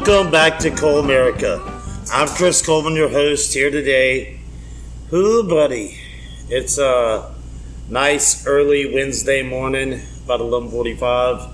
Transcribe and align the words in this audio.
Welcome 0.00 0.32
back 0.32 0.58
to 0.60 0.70
Colemerica. 0.70 1.60
I'm 2.10 2.26
Chris 2.26 2.64
Coleman, 2.64 2.96
your 2.96 3.10
host 3.10 3.52
here 3.52 3.70
today. 3.70 4.40
Who, 5.10 5.46
buddy? 5.46 5.98
It's 6.48 6.78
a 6.78 7.34
nice 7.86 8.46
early 8.46 8.94
Wednesday 8.94 9.42
morning, 9.42 10.00
about 10.24 10.40
11:45, 10.40 11.52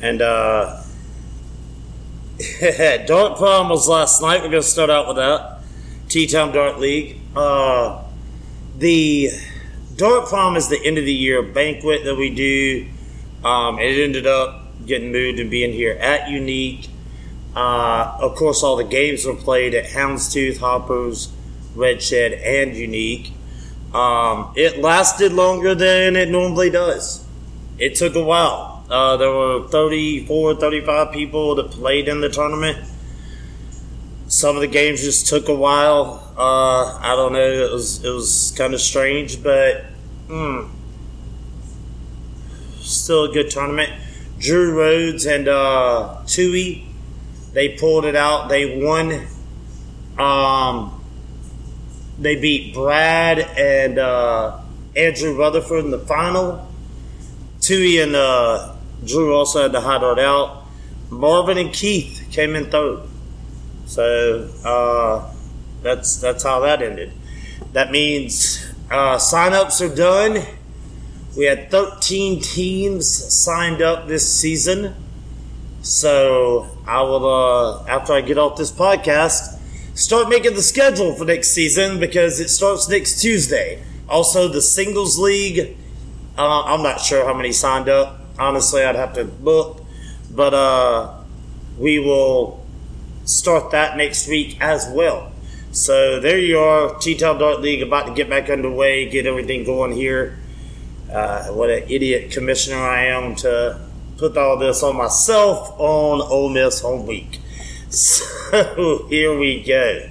and 0.00 0.22
uh, 0.22 0.82
Dart 3.06 3.36
Prom 3.36 3.68
was 3.68 3.86
last 3.86 4.22
night. 4.22 4.40
We're 4.40 4.48
gonna 4.48 4.62
start 4.62 4.88
out 4.88 5.06
with 5.06 5.16
that. 5.16 5.58
T 6.08 6.26
Town 6.26 6.52
Dart 6.52 6.80
League. 6.80 7.18
Uh, 7.36 8.02
the 8.78 9.28
Dart 9.96 10.30
Prom 10.30 10.56
is 10.56 10.70
the 10.70 10.80
end 10.82 10.96
of 10.96 11.04
the 11.04 11.12
year 11.12 11.42
banquet 11.42 12.04
that 12.04 12.16
we 12.16 12.34
do. 12.34 12.88
Um, 13.44 13.78
it 13.78 14.02
ended 14.02 14.26
up 14.26 14.86
getting 14.86 15.12
moved 15.12 15.38
and 15.38 15.50
being 15.50 15.74
here 15.74 15.92
at 16.00 16.30
Unique. 16.30 16.89
Uh, 17.54 18.16
of 18.20 18.36
course, 18.36 18.62
all 18.62 18.76
the 18.76 18.84
games 18.84 19.24
were 19.24 19.34
played 19.34 19.74
at 19.74 19.86
Houndstooth, 19.86 20.58
Hoppers, 20.58 21.32
Red 21.74 22.02
Shed, 22.02 22.32
and 22.32 22.76
Unique. 22.76 23.32
Um, 23.92 24.52
it 24.56 24.78
lasted 24.78 25.32
longer 25.32 25.74
than 25.74 26.14
it 26.14 26.28
normally 26.28 26.70
does. 26.70 27.24
It 27.78 27.96
took 27.96 28.14
a 28.14 28.22
while. 28.22 28.84
Uh, 28.88 29.16
there 29.16 29.30
were 29.30 29.68
34, 29.68 30.56
35 30.56 31.12
people 31.12 31.54
that 31.56 31.70
played 31.70 32.08
in 32.08 32.20
the 32.20 32.28
tournament. 32.28 32.78
Some 34.28 34.54
of 34.54 34.60
the 34.60 34.68
games 34.68 35.02
just 35.02 35.26
took 35.26 35.48
a 35.48 35.54
while. 35.54 36.32
Uh, 36.36 36.98
I 36.98 37.14
don't 37.16 37.32
know. 37.32 37.40
It 37.40 37.72
was 37.72 38.04
it 38.04 38.10
was 38.10 38.52
kind 38.56 38.74
of 38.74 38.80
strange, 38.80 39.42
but 39.42 39.86
mm, 40.28 40.70
still 42.78 43.24
a 43.24 43.32
good 43.32 43.50
tournament. 43.50 43.90
Drew 44.38 44.72
Rhodes 44.76 45.26
and 45.26 45.48
uh, 45.48 46.22
Tui, 46.26 46.86
they 47.52 47.70
pulled 47.70 48.04
it 48.04 48.16
out. 48.16 48.48
They 48.48 48.82
won. 48.82 49.26
Um, 50.18 51.02
they 52.18 52.36
beat 52.36 52.74
Brad 52.74 53.38
and 53.38 53.98
uh, 53.98 54.60
Andrew 54.94 55.36
Rutherford 55.36 55.84
in 55.84 55.90
the 55.90 55.98
final. 55.98 56.68
Tui 57.60 58.00
and 58.00 58.14
uh, 58.14 58.74
Drew 59.04 59.34
also 59.34 59.62
had 59.62 59.72
the 59.72 59.80
hot 59.80 60.00
dart 60.00 60.18
out. 60.18 60.64
Marvin 61.10 61.58
and 61.58 61.72
Keith 61.72 62.28
came 62.30 62.54
in 62.54 62.70
third. 62.70 63.00
So 63.86 64.48
uh, 64.64 65.32
that's 65.82 66.20
that's 66.20 66.44
how 66.44 66.60
that 66.60 66.82
ended. 66.82 67.12
That 67.72 67.90
means 67.90 68.72
uh, 68.90 69.18
sign-ups 69.18 69.80
are 69.80 69.94
done. 69.94 70.44
We 71.36 71.44
had 71.46 71.70
13 71.70 72.40
teams 72.40 73.08
signed 73.08 73.80
up 73.80 74.08
this 74.08 74.32
season. 74.32 74.94
So 75.82 76.68
I 76.86 77.02
will, 77.02 77.26
uh, 77.26 77.86
after 77.86 78.12
I 78.12 78.20
get 78.20 78.36
off 78.36 78.56
this 78.58 78.70
podcast, 78.70 79.58
start 79.94 80.28
making 80.28 80.54
the 80.54 80.62
schedule 80.62 81.14
for 81.14 81.24
next 81.24 81.48
season 81.48 81.98
because 81.98 82.38
it 82.38 82.50
starts 82.50 82.88
next 82.88 83.20
Tuesday. 83.20 83.82
Also, 84.08 84.48
the 84.48 84.60
singles 84.60 85.18
league. 85.18 85.76
Uh, 86.36 86.62
I'm 86.64 86.82
not 86.82 87.00
sure 87.00 87.24
how 87.24 87.34
many 87.34 87.52
signed 87.52 87.88
up. 87.88 88.20
Honestly, 88.38 88.82
I'd 88.82 88.96
have 88.96 89.14
to 89.14 89.24
look, 89.42 89.82
but 90.30 90.52
uh, 90.52 91.14
we 91.78 91.98
will 91.98 92.64
start 93.24 93.70
that 93.70 93.96
next 93.96 94.28
week 94.28 94.58
as 94.60 94.88
well. 94.92 95.32
So 95.72 96.18
there 96.20 96.38
you 96.38 96.58
are, 96.58 96.98
T-Town 96.98 97.38
Dart 97.38 97.60
League 97.60 97.82
about 97.82 98.06
to 98.06 98.12
get 98.12 98.28
back 98.28 98.50
underway, 98.50 99.08
get 99.08 99.26
everything 99.26 99.64
going 99.64 99.92
here. 99.92 100.38
Uh, 101.10 101.48
what 101.48 101.70
an 101.70 101.84
idiot 101.88 102.32
commissioner 102.32 102.78
I 102.78 103.06
am 103.06 103.34
to 103.36 103.80
put 104.16 104.36
all 104.36 104.58
this 104.58 104.82
on 104.82 104.96
myself 104.96 105.70
on 105.78 106.20
Ole 106.20 106.50
Miss 106.50 106.80
home 106.80 107.06
week. 107.06 107.40
So 107.90 109.06
here 109.08 109.36
we 109.36 109.62
go. 109.62 110.08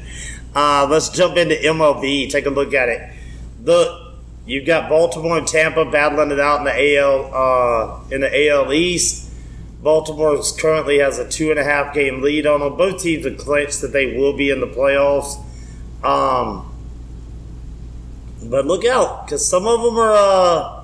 Uh, 0.54 0.88
let's 0.90 1.10
jump 1.10 1.38
into 1.38 1.56
MLB. 1.56 2.30
Take 2.30 2.46
a 2.46 2.50
look 2.50 2.74
at 2.74 2.90
it. 2.90 3.14
Look, 3.64 4.16
you've 4.46 4.66
got 4.66 4.90
Baltimore 4.90 5.38
and 5.38 5.48
Tampa 5.48 5.86
battling 5.86 6.32
it 6.32 6.40
out 6.40 6.60
in 6.60 6.66
the 6.66 6.98
AL 6.98 7.34
uh, 7.34 8.00
in 8.12 8.22
the 8.22 8.50
AL 8.50 8.74
East. 8.74 9.32
Baltimore 9.82 10.42
currently 10.60 11.00
has 11.00 11.20
a 11.20 11.30
two 11.30 11.52
and 11.52 11.60
a 11.60 11.64
half 11.64 11.94
game 11.94 12.22
lead 12.22 12.46
on 12.46 12.60
them. 12.60 12.76
Both 12.76 13.02
teams 13.02 13.26
have 13.26 13.38
clinched 13.38 13.82
that 13.82 13.94
they 13.94 14.18
will 14.18 14.36
be 14.36 14.50
in 14.50 14.60
the 14.60 14.68
playoffs. 14.68 15.38
Um, 16.04 16.66
but 18.44 18.66
look 18.66 18.86
out, 18.86 19.26
because 19.26 19.48
some 19.48 19.68
of 19.68 19.82
them 19.82 19.98
are 19.98 20.14
uh, 20.14 20.79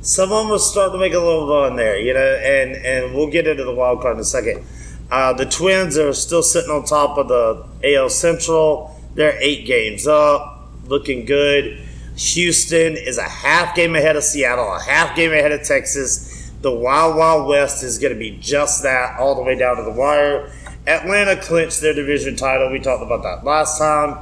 some 0.00 0.32
of 0.32 0.44
them 0.44 0.52
are 0.52 0.58
starting 0.58 0.92
to 0.92 0.98
make 0.98 1.12
a 1.12 1.18
little 1.18 1.48
run 1.48 1.76
there, 1.76 1.98
you 1.98 2.14
know. 2.14 2.20
And 2.20 2.76
and 2.76 3.14
we'll 3.14 3.30
get 3.30 3.46
into 3.46 3.64
the 3.64 3.74
wild 3.74 4.00
card 4.00 4.16
in 4.16 4.20
a 4.20 4.24
second. 4.24 4.64
Uh, 5.10 5.32
the 5.32 5.46
Twins 5.46 5.96
are 5.96 6.12
still 6.12 6.42
sitting 6.42 6.70
on 6.70 6.84
top 6.84 7.16
of 7.16 7.28
the 7.28 7.94
AL 7.94 8.10
Central. 8.10 8.94
They're 9.14 9.38
eight 9.40 9.66
games 9.66 10.06
up, 10.06 10.68
looking 10.86 11.24
good. 11.24 11.82
Houston 12.16 12.96
is 12.96 13.16
a 13.16 13.28
half 13.28 13.74
game 13.76 13.94
ahead 13.94 14.16
of 14.16 14.24
Seattle, 14.24 14.74
a 14.74 14.82
half 14.82 15.16
game 15.16 15.32
ahead 15.32 15.52
of 15.52 15.62
Texas. 15.62 16.50
The 16.60 16.72
Wild 16.72 17.16
Wild 17.16 17.48
West 17.48 17.84
is 17.84 17.98
going 17.98 18.12
to 18.12 18.18
be 18.18 18.36
just 18.38 18.82
that, 18.82 19.18
all 19.18 19.36
the 19.36 19.42
way 19.42 19.56
down 19.56 19.76
to 19.76 19.82
the 19.82 19.92
wire. 19.92 20.50
Atlanta 20.86 21.36
clinched 21.36 21.80
their 21.80 21.94
division 21.94 22.34
title. 22.34 22.70
We 22.72 22.80
talked 22.80 23.02
about 23.02 23.22
that 23.22 23.44
last 23.44 23.78
time, 23.78 24.18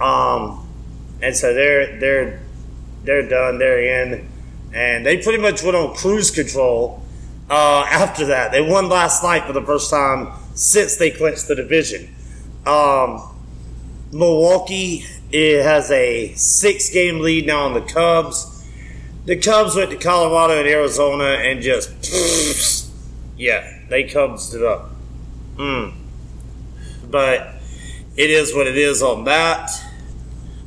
um, 0.00 0.66
and 1.22 1.36
so 1.36 1.54
they're 1.54 1.98
they're 2.00 2.40
they're 3.04 3.28
done. 3.28 3.58
They're 3.58 4.02
in, 4.02 4.28
and 4.72 5.04
they 5.04 5.22
pretty 5.22 5.38
much 5.38 5.62
went 5.62 5.76
on 5.76 5.94
cruise 5.94 6.30
control 6.30 7.02
uh, 7.50 7.84
after 7.90 8.26
that. 8.26 8.52
They 8.52 8.60
won 8.60 8.88
last 8.88 9.22
night 9.22 9.44
for 9.44 9.52
the 9.52 9.62
first 9.62 9.90
time 9.90 10.32
since 10.54 10.96
they 10.96 11.10
clinched 11.10 11.48
the 11.48 11.54
division. 11.54 12.14
Um, 12.66 13.34
Milwaukee 14.12 15.04
it 15.30 15.62
has 15.62 15.90
a 15.90 16.32
six 16.34 16.88
game 16.90 17.20
lead 17.20 17.46
now 17.46 17.66
on 17.66 17.74
the 17.74 17.82
Cubs. 17.82 18.66
The 19.26 19.36
Cubs 19.36 19.76
went 19.76 19.90
to 19.90 19.96
Colorado 19.96 20.58
and 20.58 20.66
Arizona 20.66 21.24
and 21.24 21.60
just, 21.60 22.90
yeah, 23.36 23.80
they 23.90 24.04
Cubs 24.04 24.54
it 24.54 24.62
up. 24.64 24.90
Mm. 25.56 25.92
But 27.10 27.56
it 28.16 28.30
is 28.30 28.54
what 28.54 28.66
it 28.66 28.78
is 28.78 29.02
on 29.02 29.24
that. 29.24 29.70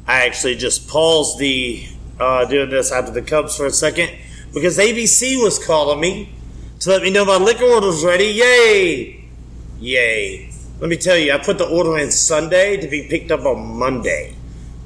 I 0.05 0.25
actually 0.25 0.55
just 0.55 0.87
paused 0.87 1.39
the 1.39 1.87
uh, 2.21 2.45
doing 2.45 2.69
this 2.69 2.91
after 2.91 3.11
the 3.11 3.21
Cubs 3.21 3.57
for 3.57 3.65
a 3.65 3.71
second 3.71 4.11
because 4.53 4.77
ABC 4.77 5.41
was 5.41 5.63
calling 5.63 5.99
me 5.99 6.29
to 6.79 6.89
let 6.89 7.01
me 7.01 7.09
know 7.09 7.25
my 7.25 7.37
liquor 7.37 7.65
order's 7.65 8.03
ready. 8.03 8.25
Yay! 8.25 9.25
Yay. 9.79 10.51
Let 10.79 10.89
me 10.89 10.97
tell 10.97 11.17
you, 11.17 11.33
I 11.33 11.37
put 11.37 11.57
the 11.57 11.67
order 11.67 11.97
in 11.97 12.11
Sunday 12.11 12.77
to 12.77 12.87
be 12.87 13.07
picked 13.07 13.31
up 13.31 13.45
on 13.45 13.77
Monday. 13.77 14.35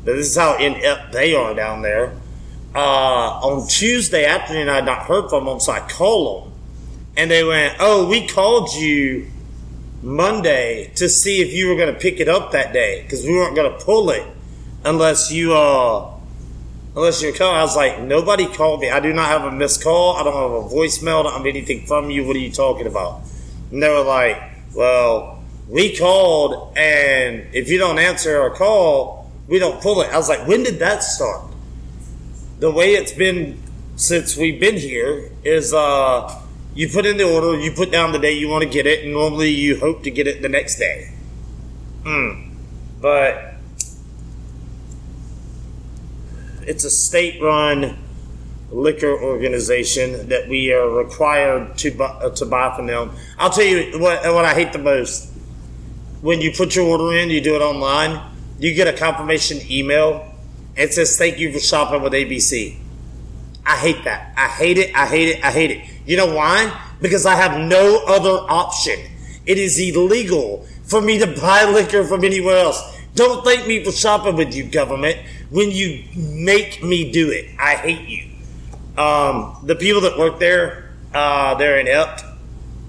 Now, 0.06 0.14
this 0.14 0.28
is 0.28 0.38
how 0.38 0.58
inept 0.58 1.12
they 1.12 1.36
are 1.36 1.54
down 1.54 1.82
there. 1.82 2.14
Uh, 2.74 3.40
on 3.40 3.68
Tuesday 3.68 4.26
afternoon, 4.26 4.70
I 4.70 4.76
had 4.76 4.86
not 4.86 5.04
heard 5.04 5.30
from 5.30 5.46
them, 5.46 5.60
so 5.60 5.72
I 5.72 5.80
called 5.80 6.46
them. 6.46 6.54
And 7.18 7.32
they 7.32 7.44
went, 7.44 7.76
Oh, 7.80 8.08
we 8.08 8.28
called 8.28 8.74
you 8.74 9.32
Monday 10.02 10.92
to 10.96 11.08
see 11.08 11.42
if 11.42 11.54
you 11.54 11.70
were 11.70 11.76
going 11.76 11.94
to 11.94 12.00
pick 12.00 12.20
it 12.20 12.28
up 12.28 12.52
that 12.52 12.74
day 12.74 13.04
because 13.04 13.26
we 13.26 13.32
weren't 13.32 13.56
going 13.56 13.72
to 13.72 13.86
pull 13.86 14.10
it 14.10 14.28
unless 14.84 15.32
you, 15.32 15.54
uh, 15.54 16.15
unless 16.96 17.22
you're 17.22 17.34
calling. 17.34 17.58
I 17.58 17.64
was 17.64 17.76
like, 17.76 18.02
Nobody 18.02 18.48
called 18.48 18.82
me. 18.82 18.90
I 18.90 19.00
do 19.00 19.14
not 19.14 19.28
have 19.28 19.44
a 19.44 19.52
missed 19.52 19.84
call. 19.84 20.16
I 20.16 20.24
don't 20.24 20.34
have 20.34 20.52
a 20.52 20.76
voicemail. 20.76 21.22
I 21.22 21.24
don't 21.24 21.34
have 21.34 21.46
anything 21.46 21.86
from 21.86 22.10
you. 22.10 22.26
What 22.26 22.36
are 22.36 22.40
you 22.40 22.52
talking 22.52 22.88
about? 22.88 23.22
And 23.72 23.82
they 23.82 23.90
were 23.90 24.04
like, 24.04 24.42
Well, 24.74 25.36
we 25.68 25.96
called, 25.96 26.78
and 26.78 27.48
if 27.54 27.70
you 27.70 27.80
don't 27.80 27.98
answer 27.98 28.40
our 28.40 28.52
call, 28.52 29.32
we 29.48 29.60
don't 29.60 29.82
pull 29.82 30.02
it. 30.02 30.12
I 30.12 30.18
was 30.18 30.30
like, 30.30 30.48
when 30.48 30.64
did 30.64 30.80
that 30.80 31.04
start? 31.04 31.52
The 32.60 32.72
way 32.72 32.94
it's 32.94 33.12
been 33.12 33.62
since 33.96 34.38
we've 34.38 34.60
been 34.60 34.78
here 34.78 35.32
is 35.44 35.74
uh, 35.74 36.42
you 36.74 36.90
put 36.90 37.06
in 37.06 37.18
the 37.18 37.24
order, 37.24 37.60
you 37.60 37.72
put 37.72 37.92
down 37.92 38.12
the 38.12 38.20
day 38.20 38.34
you 38.34 38.48
want 38.48 38.64
to 38.64 38.70
get 38.70 38.86
it, 38.86 39.04
and 39.04 39.14
normally 39.14 39.50
you 39.50 39.80
hope 39.80 40.04
to 40.04 40.12
get 40.12 40.28
it 40.28 40.42
the 40.42 40.50
next 40.50 40.78
day. 40.78 41.12
Hmm. 42.04 42.54
But 43.02 43.55
it's 46.68 46.84
a 46.84 46.90
state 46.90 47.42
run 47.42 47.98
liquor 48.72 49.22
organization 49.22 50.30
that 50.30 50.50
we 50.50 50.74
are 50.74 50.90
required 50.90 51.78
to 51.78 51.92
buy, 51.92 52.06
uh, 52.06 52.30
to 52.32 52.46
buy 52.46 52.76
from 52.76 52.88
them. 52.88 53.12
I'll 53.38 53.50
tell 53.50 53.64
you 53.64 54.00
what, 54.00 54.24
what 54.34 54.46
I 54.46 54.54
hate 54.54 54.74
the 54.74 54.80
most. 54.80 55.32
When 56.22 56.42
you 56.42 56.52
put 56.52 56.76
your 56.76 56.86
order 56.86 57.16
in, 57.16 57.30
you 57.30 57.42
do 57.42 57.56
it 57.56 57.62
online 57.62 58.36
you 58.60 58.74
get 58.74 58.88
a 58.88 58.94
confirmation 58.94 59.60
email. 59.70 60.34
It 60.76 60.94
says, 60.94 61.18
thank 61.18 61.40
you 61.40 61.52
for 61.52 61.60
shopping 61.60 62.02
with 62.02 62.14
ABC. 62.14 62.78
I 63.66 63.78
hate 63.78 64.04
that. 64.04 64.34
I 64.38 64.48
hate 64.48 64.78
it. 64.78 64.96
I 64.96 65.06
hate 65.06 65.30
it. 65.30 65.44
I 65.44 65.52
hate 65.52 65.72
it. 65.72 65.90
You 66.06 66.18
know 66.18 66.34
why? 66.34 66.82
Because 67.02 67.26
I 67.26 67.36
have 67.36 67.60
no 67.60 68.04
other 68.08 68.46
option. 68.50 69.00
It 69.46 69.58
is 69.58 69.80
illegal 69.80 70.66
for 70.84 71.02
me 71.02 71.18
to 71.20 71.28
buy 71.28 71.66
liquor 71.66 72.04
from 72.04 72.24
anywhere 72.24 72.58
else. 72.58 72.82
Don't 73.16 73.46
thank 73.46 73.66
me 73.66 73.82
for 73.82 73.94
shopping 73.94 74.36
with 74.36 74.54
you, 74.54 74.66
government, 74.66 75.18
when 75.50 75.72
you 75.72 76.04
make 76.16 76.84
me 76.84 77.12
do 77.12 77.32
it. 77.32 77.50
I 77.58 77.76
hate 77.76 78.08
you. 78.10 78.30
Um, 79.02 79.58
the 79.64 79.76
people 79.76 80.02
that 80.02 80.18
work 80.18 80.38
there, 80.40 80.92
uh, 81.14 81.56
they're 81.56 81.80
inept. 81.80 82.24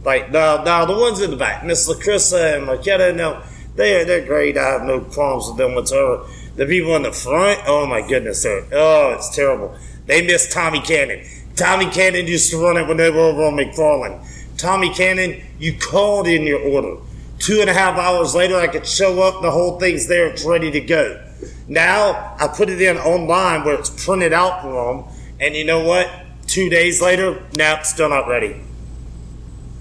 Like 0.04 0.32
now, 0.32 0.64
now 0.64 0.84
the 0.84 0.96
ones 0.96 1.20
in 1.20 1.30
the 1.30 1.36
back, 1.36 1.64
Miss 1.64 1.88
Lacrissa 1.88 2.56
and 2.56 2.66
Marquetta, 2.66 3.14
no, 3.14 3.42
they're 3.76 4.04
they're 4.04 4.26
great. 4.26 4.56
I 4.56 4.64
have 4.64 4.82
no 4.82 5.00
qualms 5.00 5.48
with 5.48 5.58
them 5.58 5.74
whatsoever. 5.74 6.26
The 6.56 6.66
people 6.66 6.94
in 6.96 7.02
the 7.02 7.12
front, 7.12 7.60
oh 7.66 7.86
my 7.86 8.06
goodness, 8.06 8.42
they're 8.42 8.66
oh, 8.72 9.14
it's 9.14 9.34
terrible. 9.34 9.76
They 10.06 10.26
miss 10.26 10.52
Tommy 10.52 10.80
Cannon. 10.80 11.24
Tommy 11.54 11.86
Cannon 11.86 12.26
used 12.26 12.50
to 12.50 12.58
run 12.58 12.76
it 12.76 12.86
when 12.86 12.96
they 12.96 13.10
were 13.10 13.18
over 13.18 13.44
on 13.44 13.54
McFarland. 13.54 14.24
Tommy 14.56 14.92
Cannon, 14.92 15.42
you 15.58 15.76
called 15.78 16.26
in 16.26 16.42
your 16.42 16.60
order. 16.60 17.00
Two 17.46 17.60
and 17.60 17.70
a 17.70 17.72
half 17.72 17.96
hours 17.96 18.34
later, 18.34 18.56
I 18.56 18.66
could 18.66 18.84
show 18.84 19.22
up. 19.22 19.40
The 19.40 19.52
whole 19.52 19.78
thing's 19.78 20.08
there. 20.08 20.26
It's 20.26 20.44
ready 20.44 20.68
to 20.72 20.80
go. 20.80 21.22
Now 21.68 22.34
I 22.40 22.48
put 22.48 22.68
it 22.68 22.82
in 22.82 22.96
online 22.96 23.62
where 23.62 23.78
it's 23.78 24.04
printed 24.04 24.32
out 24.32 24.62
for 24.62 24.72
them. 24.72 25.04
And 25.38 25.54
you 25.54 25.64
know 25.64 25.84
what? 25.84 26.10
Two 26.48 26.68
days 26.68 27.00
later, 27.00 27.40
nah, 27.54 27.82
still 27.82 28.08
not 28.08 28.26
ready. 28.26 28.60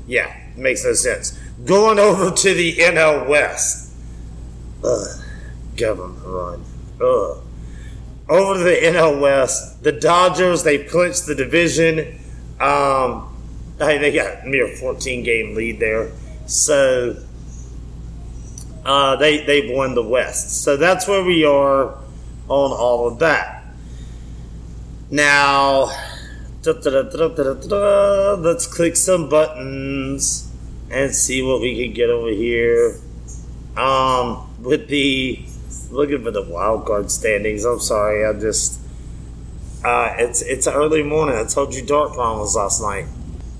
Yeah, 0.06 0.32
makes 0.56 0.86
no 0.86 0.94
sense. 0.94 1.40
Going 1.66 1.98
over 1.98 2.30
to 2.30 2.54
the 2.54 2.76
NL 2.76 3.28
West. 3.28 3.92
Ugh, 4.84 5.26
government 5.76 6.24
run. 6.24 6.64
Ugh. 7.02 7.42
Over 8.30 8.60
to 8.60 8.64
the 8.64 8.76
NL 8.76 9.20
West, 9.20 9.82
the 9.82 9.92
Dodgers, 9.92 10.62
they 10.62 10.84
clinched 10.84 11.26
the 11.26 11.34
division. 11.34 12.20
Um, 12.60 13.36
they 13.80 14.14
got 14.14 14.44
a 14.44 14.48
mere 14.48 14.68
14 14.68 15.24
game 15.24 15.56
lead 15.56 15.80
there. 15.80 16.12
So 16.46 17.16
uh, 18.86 19.16
they 19.16 19.44
they've 19.46 19.76
won 19.76 19.96
the 19.96 20.04
West. 20.04 20.64
So 20.64 20.78
that's 20.78 21.08
where 21.08 21.24
we 21.24 21.44
are 21.44 21.96
on 22.48 22.72
all 22.72 23.08
of 23.08 23.20
that. 23.20 23.64
Now, 25.10 25.92
let's 28.38 28.68
click 28.68 28.96
some 28.96 29.30
buttons 29.30 30.52
and 30.92 31.14
see 31.14 31.42
what 31.42 31.62
we 31.62 31.84
can 31.84 31.94
get 31.94 32.10
over 32.10 32.30
here. 32.30 33.00
Um, 33.78 34.50
with 34.62 34.88
the 34.88 35.46
looking 35.92 36.24
for 36.24 36.32
the 36.32 36.42
wild 36.42 36.86
card 36.86 37.12
standings. 37.12 37.66
I'm 37.66 37.80
sorry, 37.80 38.26
I 38.26 38.34
just 38.40 38.80
uh, 39.84 40.14
it's 40.18 40.42
it's 40.42 40.68
early 40.68 41.04
morning. 41.04 41.38
I 41.38 41.46
told 41.46 41.74
you 41.74 41.86
Dark 41.86 42.18
was 42.18 42.56
last 42.56 42.82
night. 42.82 43.06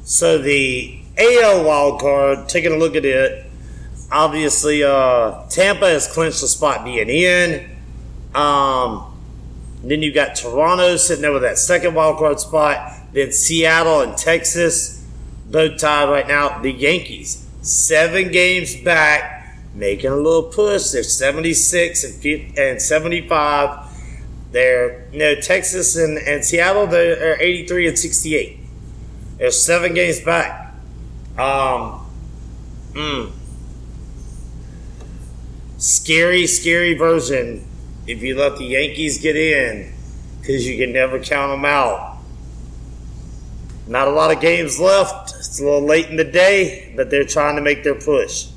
So 0.04 0.38
the 0.38 1.00
AL 1.18 1.64
wild 1.64 2.00
card, 2.02 2.50
taking 2.50 2.72
a 2.72 2.78
look 2.78 2.96
at 2.96 3.06
it, 3.06 3.45
obviously, 4.16 4.82
uh, 4.82 5.46
Tampa 5.50 5.90
has 5.90 6.08
clinched 6.08 6.40
the 6.40 6.48
spot 6.48 6.86
being 6.86 7.10
in. 7.10 7.70
Um, 8.34 9.12
then 9.84 10.02
you've 10.02 10.16
got 10.16 10.36
Toronto 10.36 10.96
sitting 10.96 11.22
there 11.22 11.34
with 11.34 11.42
that 11.42 11.58
second 11.58 11.94
wild 11.94 12.18
card 12.18 12.40
spot. 12.40 12.94
Then 13.12 13.32
Seattle 13.34 14.02
and 14.02 14.18
Texas, 14.18 15.06
both 15.52 15.78
tied 15.80 16.10
right 16.10 16.28
now. 16.28 16.60
The 16.60 16.72
Yankees, 16.72 17.46
seven 17.62 18.32
games 18.32 18.76
back, 18.82 19.58
making 19.74 20.12
a 20.12 20.16
little 20.16 20.44
push. 20.44 20.92
They're 20.92 21.04
76 21.04 22.04
and, 22.04 22.58
and 22.58 22.82
75. 22.82 23.92
They're, 24.52 25.10
you 25.12 25.20
know, 25.20 25.36
Texas 25.36 25.98
and, 25.98 26.18
and 26.18 26.44
Seattle, 26.44 26.88
they're 26.88 27.42
83 27.42 27.90
and 27.90 28.00
68. 28.00 28.60
They're 29.38 29.52
seven 29.52 29.94
games 29.94 30.22
back. 30.22 30.74
Um, 31.38 32.06
mm, 32.94 33.32
scary, 35.78 36.48
scary 36.48 36.94
version 36.94 37.68
if 38.08 38.22
you 38.22 38.36
let 38.36 38.58
the 38.58 38.66
Yankees 38.66 39.18
get 39.20 39.36
in 39.36 39.94
because 40.40 40.68
you 40.68 40.78
can 40.78 40.94
never 40.94 41.20
count 41.20 41.52
them 41.52 41.66
out. 41.66 42.20
Not 43.88 44.08
a 44.08 44.12
lot 44.12 44.32
of 44.32 44.42
games 44.42 44.80
left. 44.80 45.36
It's 45.36 45.60
a 45.60 45.64
little 45.64 45.86
late 45.86 46.08
in 46.08 46.16
the 46.16 46.24
day, 46.24 46.94
but 46.96 47.10
they're 47.10 47.26
trying 47.26 47.56
to 47.56 47.62
make 47.62 47.84
their 47.84 47.96
push. 47.96 48.48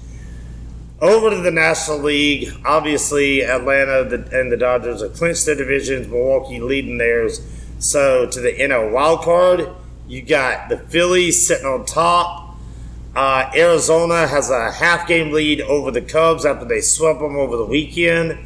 Over 1.01 1.31
to 1.31 1.37
the 1.37 1.51
National 1.51 1.99
League, 1.99 2.53
obviously 2.65 3.45
Atlanta 3.45 4.03
and 4.33 4.51
the 4.51 4.57
Dodgers 4.57 5.03
have 5.03 5.15
clinched 5.15 5.47
their 5.47 5.55
divisions. 5.55 6.09
Milwaukee 6.09 6.61
leading 6.61 6.99
theirs. 6.99 7.41
So 7.79 8.27
to 8.29 8.41
the 8.41 8.53
NL 8.53 8.91
wild 8.91 9.23
card, 9.23 9.69
you 10.09 10.23
got 10.23 10.69
the 10.69 10.79
Phillies 10.79 11.47
sitting 11.47 11.67
on 11.67 11.85
top. 11.85 12.48
Uh, 13.19 13.51
Arizona 13.53 14.29
has 14.29 14.49
a 14.49 14.71
half 14.71 15.09
game 15.09 15.33
lead 15.33 15.61
over 15.63 15.91
the 15.91 16.01
Cubs 16.01 16.47
after 16.47 16.65
they 16.65 16.81
swept 16.81 17.19
them 17.19 17.35
over 17.35 17.57
the 17.57 17.65
weekend. 17.65 18.39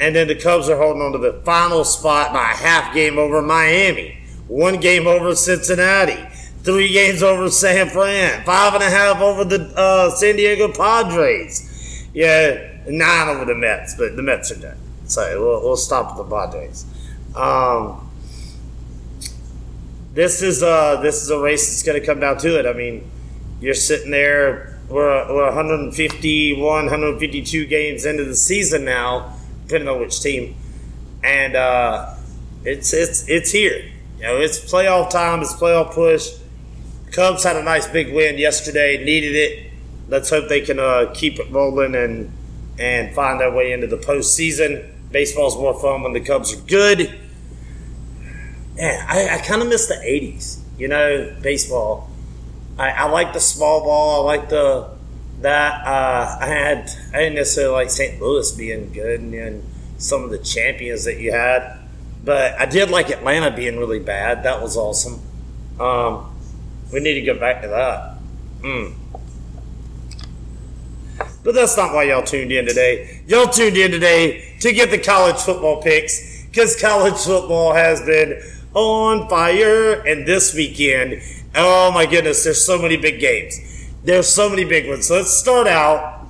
And 0.00 0.16
then 0.16 0.28
the 0.28 0.34
Cubs 0.34 0.70
are 0.70 0.78
holding 0.78 1.02
on 1.02 1.12
to 1.12 1.18
the 1.18 1.42
final 1.44 1.84
spot 1.84 2.32
by 2.32 2.52
a 2.52 2.56
half 2.56 2.94
game 2.94 3.18
over 3.18 3.42
Miami, 3.42 4.16
one 4.48 4.80
game 4.80 5.06
over 5.06 5.34
Cincinnati, 5.34 6.26
three 6.62 6.90
games 6.90 7.22
over 7.22 7.50
San 7.50 7.90
Fran, 7.90 8.46
five 8.46 8.72
and 8.72 8.82
a 8.82 8.88
half 8.88 9.20
over 9.20 9.44
the 9.44 9.70
uh, 9.76 10.08
San 10.08 10.36
Diego 10.36 10.72
Padres. 10.72 12.08
Yeah, 12.14 12.80
nine 12.88 13.28
over 13.28 13.44
the 13.44 13.54
Mets, 13.54 13.94
but 13.94 14.16
the 14.16 14.22
Mets 14.22 14.52
are 14.52 14.58
done. 14.58 14.78
So 15.04 15.38
we'll, 15.38 15.60
we'll 15.60 15.76
stop 15.76 16.12
at 16.12 16.16
the 16.16 16.24
Padres. 16.24 16.86
Um, 17.34 18.10
this 20.14 20.40
is 20.40 20.62
uh, 20.62 20.98
this 21.02 21.22
is 21.22 21.28
a 21.28 21.38
race 21.38 21.68
that's 21.68 21.82
going 21.82 22.00
to 22.00 22.06
come 22.06 22.20
down 22.20 22.38
to 22.38 22.58
it. 22.58 22.64
I 22.64 22.72
mean, 22.72 23.10
you're 23.60 23.74
sitting 23.74 24.10
there. 24.10 24.78
We're, 24.88 25.28
we're 25.32 25.46
151, 25.46 26.60
152 26.60 27.66
games 27.66 28.04
into 28.04 28.24
the 28.24 28.36
season 28.36 28.84
now, 28.84 29.36
depending 29.66 29.88
on 29.88 29.98
which 30.00 30.20
team, 30.20 30.54
and 31.24 31.56
uh, 31.56 32.14
it's 32.64 32.92
it's 32.92 33.28
it's 33.28 33.50
here. 33.50 33.90
You 34.18 34.22
know, 34.22 34.36
it's 34.36 34.58
playoff 34.58 35.10
time. 35.10 35.40
It's 35.42 35.52
playoff 35.54 35.92
push. 35.92 36.30
Cubs 37.10 37.42
had 37.42 37.56
a 37.56 37.62
nice 37.62 37.88
big 37.88 38.14
win 38.14 38.38
yesterday. 38.38 39.02
Needed 39.04 39.34
it. 39.34 39.72
Let's 40.08 40.30
hope 40.30 40.48
they 40.48 40.60
can 40.60 40.78
uh, 40.78 41.12
keep 41.14 41.40
it 41.40 41.50
rolling 41.50 41.96
and 41.96 42.32
and 42.78 43.14
find 43.14 43.40
their 43.40 43.50
way 43.50 43.72
into 43.72 43.88
the 43.88 43.96
postseason. 43.96 44.92
Baseball's 45.10 45.56
more 45.56 45.78
fun 45.80 46.02
when 46.02 46.12
the 46.12 46.20
Cubs 46.20 46.52
are 46.54 46.60
good. 46.62 47.18
Yeah, 48.76 49.04
I, 49.08 49.36
I 49.36 49.38
kind 49.38 49.62
of 49.62 49.68
miss 49.68 49.88
the 49.88 49.94
'80s. 49.94 50.60
You 50.78 50.88
know, 50.88 51.34
baseball 51.42 52.10
I, 52.78 52.90
I 52.90 53.08
like 53.08 53.32
the 53.32 53.40
small 53.40 53.82
ball. 53.82 54.28
I 54.28 54.36
like 54.36 54.48
the 54.48 54.90
that. 55.40 55.86
Uh, 55.86 56.38
I 56.40 56.46
had 56.46 56.90
I 57.12 57.18
didn't 57.18 57.36
necessarily 57.36 57.74
like 57.74 57.90
St. 57.90 58.20
Louis 58.20 58.50
being 58.52 58.92
good 58.92 59.20
and, 59.20 59.34
and 59.34 59.64
some 59.98 60.24
of 60.24 60.30
the 60.30 60.38
champions 60.38 61.04
that 61.04 61.18
you 61.18 61.32
had, 61.32 61.78
but 62.22 62.58
I 62.60 62.66
did 62.66 62.90
like 62.90 63.10
Atlanta 63.10 63.50
being 63.50 63.78
really 63.78 64.00
bad. 64.00 64.42
That 64.42 64.60
was 64.60 64.76
awesome. 64.76 65.20
Um, 65.80 66.34
we 66.92 67.00
need 67.00 67.14
to 67.14 67.22
go 67.22 67.38
back 67.38 67.62
to 67.62 67.68
that. 67.68 68.18
Mm. 68.62 68.94
But 71.42 71.54
that's 71.54 71.76
not 71.76 71.94
why 71.94 72.04
y'all 72.04 72.24
tuned 72.24 72.50
in 72.50 72.66
today. 72.66 73.22
Y'all 73.26 73.46
tuned 73.46 73.76
in 73.76 73.90
today 73.90 74.56
to 74.60 74.72
get 74.72 74.90
the 74.90 74.98
college 74.98 75.36
football 75.36 75.80
picks 75.80 76.44
because 76.46 76.78
college 76.80 77.14
football 77.14 77.72
has 77.72 78.00
been 78.02 78.42
on 78.74 79.28
fire. 79.28 80.00
And 80.06 80.26
this 80.26 80.54
weekend 80.54 81.22
Oh 81.58 81.90
my 81.90 82.04
goodness, 82.04 82.44
there's 82.44 82.64
so 82.64 82.80
many 82.80 82.98
big 82.98 83.18
games. 83.18 83.58
There's 84.04 84.28
so 84.28 84.50
many 84.50 84.64
big 84.64 84.88
ones. 84.88 85.06
So 85.06 85.14
let's 85.14 85.32
start 85.32 85.66
out 85.66 86.26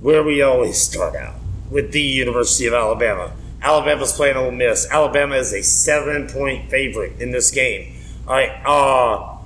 where 0.00 0.24
we 0.24 0.42
always 0.42 0.80
start 0.80 1.14
out 1.14 1.36
with 1.70 1.92
the 1.92 2.02
University 2.02 2.66
of 2.66 2.74
Alabama. 2.74 3.32
Alabama's 3.62 4.12
playing 4.12 4.36
Ole 4.36 4.50
Miss. 4.50 4.90
Alabama 4.90 5.36
is 5.36 5.52
a 5.52 5.62
seven 5.62 6.26
point 6.26 6.68
favorite 6.68 7.20
in 7.20 7.30
this 7.30 7.52
game. 7.52 7.94
All 8.26 8.34
right. 8.34 8.50
Uh, 8.66 9.38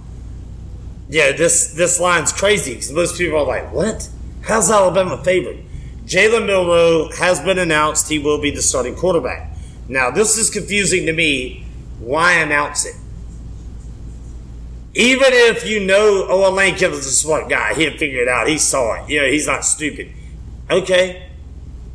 yeah, 1.11 1.33
this 1.33 1.75
this 1.75 2.01
line's 2.01 2.33
crazy 2.33 2.73
because 2.73 2.91
most 2.93 3.19
people 3.19 3.39
are 3.39 3.47
like, 3.47 3.71
"What? 3.75 4.09
How's 4.43 4.71
Alabama 4.71 5.23
favored?" 5.23 5.59
Jalen 6.07 6.47
Milroe 6.47 7.11
has 7.19 7.41
been 7.41 7.59
announced; 7.59 8.09
he 8.09 8.19
will 8.19 8.41
be 8.41 8.51
the 8.51 8.63
starting 8.63 8.97
quarterback. 8.97 9.55
Now, 9.87 10.11
this 10.11 10.39
is 10.39 10.49
confusing 10.49 11.05
to 11.07 11.13
me. 11.13 11.67
Why 12.01 12.33
announce 12.35 12.87
it? 12.87 12.97
Even 14.97 15.29
if 15.31 15.67
you 15.67 15.85
know, 15.85 16.27
oh, 16.27 16.51
Lane 16.55 16.75
Kiffin's 16.75 17.05
a 17.05 17.11
smart 17.11 17.51
guy, 17.51 17.75
he'll 17.75 17.99
figure 17.99 18.23
it 18.23 18.29
out. 18.29 18.49
He 18.49 18.57
saw 18.57 18.95
it. 18.95 19.11
You 19.11 19.21
know, 19.21 19.29
he's 19.29 19.47
not 19.47 19.63
stupid. 19.63 20.11
Okay, 20.71 21.29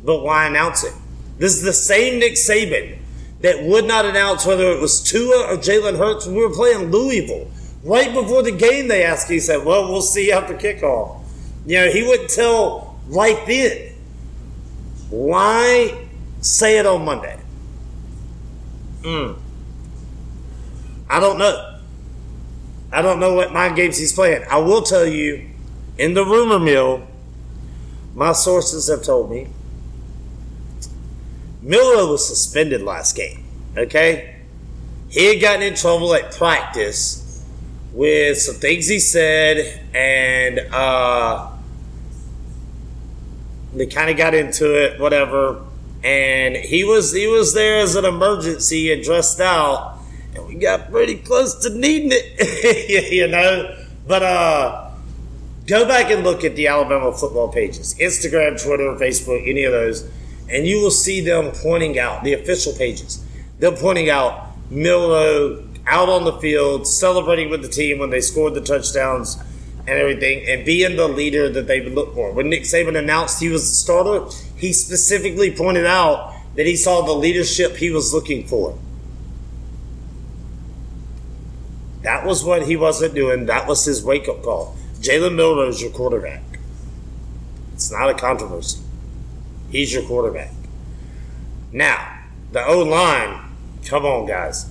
but 0.04 0.22
why 0.22 0.46
announce 0.46 0.84
it? 0.84 0.94
This 1.36 1.52
is 1.56 1.62
the 1.62 1.72
same 1.72 2.20
Nick 2.20 2.34
Saban 2.34 2.98
that 3.40 3.60
would 3.64 3.86
not 3.86 4.04
announce 4.04 4.46
whether 4.46 4.70
it 4.70 4.80
was 4.80 5.02
Tua 5.02 5.52
or 5.52 5.56
Jalen 5.56 5.98
Hurts 5.98 6.26
when 6.26 6.36
we 6.36 6.46
were 6.46 6.54
playing 6.54 6.92
Louisville. 6.92 7.50
Right 7.82 8.14
before 8.14 8.44
the 8.44 8.52
game, 8.52 8.86
they 8.86 9.02
asked, 9.02 9.28
he 9.28 9.40
said, 9.40 9.64
well, 9.64 9.90
we'll 9.90 10.00
see 10.00 10.30
after 10.30 10.54
kickoff. 10.54 11.24
You 11.66 11.78
know, 11.78 11.90
he 11.90 12.04
wouldn't 12.04 12.30
tell 12.30 13.00
right 13.08 13.44
then. 13.48 13.94
Why 15.10 16.06
say 16.40 16.78
it 16.78 16.86
on 16.86 17.04
Monday? 17.04 17.40
Hmm. 19.04 19.32
I 21.10 21.18
don't 21.18 21.38
know. 21.38 21.71
I 22.92 23.02
don't 23.02 23.18
know 23.18 23.34
what 23.34 23.52
mind 23.52 23.76
games 23.76 23.98
he's 23.98 24.12
playing. 24.12 24.44
I 24.50 24.58
will 24.58 24.82
tell 24.82 25.06
you, 25.06 25.48
in 25.98 26.14
the 26.14 26.24
rumor 26.24 26.58
mill, 26.58 27.06
my 28.14 28.32
sources 28.32 28.88
have 28.88 29.02
told 29.02 29.30
me 29.30 29.48
Milroe 31.62 32.10
was 32.10 32.26
suspended 32.26 32.82
last 32.82 33.16
game. 33.16 33.44
Okay? 33.76 34.36
He 35.08 35.26
had 35.26 35.40
gotten 35.40 35.62
in 35.62 35.74
trouble 35.74 36.14
at 36.14 36.32
practice 36.32 37.44
with 37.92 38.38
some 38.38 38.56
things 38.56 38.88
he 38.88 38.98
said, 38.98 39.80
and 39.94 40.58
uh, 40.72 41.50
they 43.74 43.86
kind 43.86 44.10
of 44.10 44.16
got 44.16 44.34
into 44.34 44.82
it, 44.82 45.00
whatever. 45.00 45.64
And 46.02 46.56
he 46.56 46.82
was 46.82 47.12
he 47.12 47.28
was 47.28 47.54
there 47.54 47.78
as 47.78 47.94
an 47.94 48.04
emergency 48.04 48.92
and 48.92 49.04
dressed 49.04 49.40
out, 49.40 49.98
and 50.34 50.46
we 50.46 50.54
got 50.54 50.90
pretty 50.90 51.16
close 51.16 51.54
to 51.62 51.70
needing 51.70 52.10
it, 52.12 53.12
you 53.12 53.28
know. 53.28 53.76
But 54.06 54.22
uh, 54.22 54.90
go 55.66 55.86
back 55.86 56.10
and 56.10 56.24
look 56.24 56.44
at 56.44 56.56
the 56.56 56.68
Alabama 56.68 57.12
football 57.12 57.52
pages, 57.52 57.94
Instagram, 58.00 58.62
Twitter, 58.62 58.84
Facebook, 58.96 59.48
any 59.48 59.64
of 59.64 59.72
those, 59.72 60.08
and 60.48 60.66
you 60.66 60.80
will 60.80 60.90
see 60.90 61.20
them 61.20 61.52
pointing 61.62 61.98
out 61.98 62.24
the 62.24 62.32
official 62.32 62.72
pages. 62.72 63.24
They're 63.58 63.72
pointing 63.72 64.10
out 64.10 64.48
Milroe 64.70 65.68
out 65.86 66.08
on 66.08 66.24
the 66.24 66.38
field, 66.38 66.86
celebrating 66.86 67.50
with 67.50 67.62
the 67.62 67.68
team 67.68 67.98
when 67.98 68.10
they 68.10 68.20
scored 68.20 68.54
the 68.54 68.60
touchdowns 68.60 69.36
and 69.80 69.90
everything, 69.90 70.48
and 70.48 70.64
being 70.64 70.96
the 70.96 71.08
leader 71.08 71.48
that 71.48 71.66
they 71.66 71.80
would 71.80 71.92
look 71.92 72.14
for. 72.14 72.32
When 72.32 72.48
Nick 72.48 72.62
Saban 72.62 72.96
announced 72.96 73.40
he 73.40 73.48
was 73.48 73.68
the 73.68 73.74
starter, 73.74 74.32
he 74.56 74.72
specifically 74.72 75.50
pointed 75.50 75.86
out 75.86 76.34
that 76.54 76.66
he 76.66 76.76
saw 76.76 77.02
the 77.02 77.12
leadership 77.12 77.76
he 77.76 77.90
was 77.90 78.14
looking 78.14 78.46
for. 78.46 78.78
That 82.02 82.24
was 82.24 82.44
what 82.44 82.66
he 82.66 82.76
wasn't 82.76 83.14
doing. 83.14 83.46
That 83.46 83.66
was 83.66 83.84
his 83.84 84.04
wake 84.04 84.28
up 84.28 84.42
call. 84.42 84.76
Jalen 85.00 85.34
Milroe 85.34 85.68
is 85.68 85.80
your 85.80 85.90
quarterback. 85.90 86.42
It's 87.74 87.90
not 87.90 88.10
a 88.10 88.14
controversy. 88.14 88.80
He's 89.70 89.92
your 89.92 90.02
quarterback. 90.04 90.50
Now, 91.72 92.20
the 92.52 92.64
O 92.66 92.80
line, 92.80 93.40
come 93.84 94.04
on, 94.04 94.26
guys. 94.26 94.68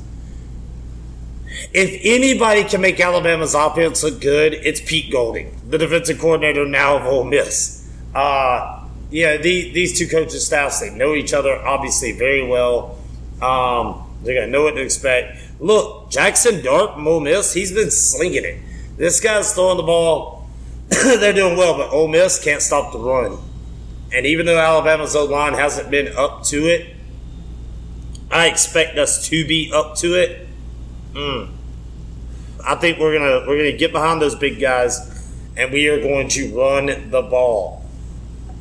If 1.74 2.00
anybody 2.04 2.64
can 2.64 2.80
make 2.80 3.00
Alabama's 3.00 3.56
offense 3.56 4.04
look 4.04 4.22
good, 4.22 4.54
it's 4.54 4.80
Pete 4.80 5.12
Golding, 5.12 5.60
the 5.68 5.78
defensive 5.78 6.20
coordinator 6.20 6.66
now 6.66 6.98
of 6.98 7.06
Ole 7.06 7.26
Miss. 7.26 7.90
Uh, 8.16 8.88
yeah, 9.10 9.38
the, 9.38 9.72
these 9.72 9.98
two 9.98 10.08
coaches' 10.08 10.46
staffs, 10.46 10.80
they 10.80 10.92
know 10.92 11.14
each 11.14 11.34
other 11.34 11.56
obviously 11.56 12.14
very 12.14 12.48
well. 12.48 12.98
Um, 13.42 14.08
they're 14.24 14.36
going 14.36 14.48
to 14.48 14.52
know 14.52 14.64
what 14.64 14.76
to 14.76 14.82
expect. 14.82 15.38
Look, 15.62 16.10
Jackson 16.10 16.64
Dart 16.64 16.98
Ole 16.98 17.20
Miss, 17.20 17.54
he's 17.54 17.72
been 17.72 17.92
slinging 17.92 18.44
it. 18.44 18.58
This 18.98 19.20
guy's 19.20 19.54
throwing 19.54 19.78
the 19.78 19.84
ball. 19.84 20.50
they're 20.90 21.34
doing 21.34 21.56
well, 21.56 21.78
but 21.78 21.92
Ole 21.92 22.08
Miss 22.08 22.44
can't 22.44 22.64
stop 22.64 22.92
the 22.92 22.98
run. 22.98 23.38
And 24.12 24.26
even 24.26 24.48
though 24.48 24.58
Alabama's 24.58 25.16
O 25.16 25.26
line 25.26 25.54
hasn't 25.54 25.92
been 25.92 26.18
up 26.18 26.44
to 26.46 26.66
it, 26.66 26.96
I 28.32 28.48
expect 28.48 28.98
us 28.98 29.28
to 29.30 29.46
be 29.48 29.72
up 29.72 29.96
to 29.98 30.16
it. 30.16 30.48
Mm. 31.14 31.52
I 32.66 32.76
think 32.76 32.98
we're 32.98 33.18
gonna 33.18 33.48
we're 33.48 33.58
gonna 33.58 33.78
get 33.78 33.92
behind 33.92 34.22
those 34.22 34.36
big 34.36 34.60
guys, 34.60 35.32
and 35.56 35.72
we 35.72 35.88
are 35.90 36.02
going 36.02 36.28
to 36.30 36.58
run 36.58 37.12
the 37.12 37.22
ball 37.22 37.86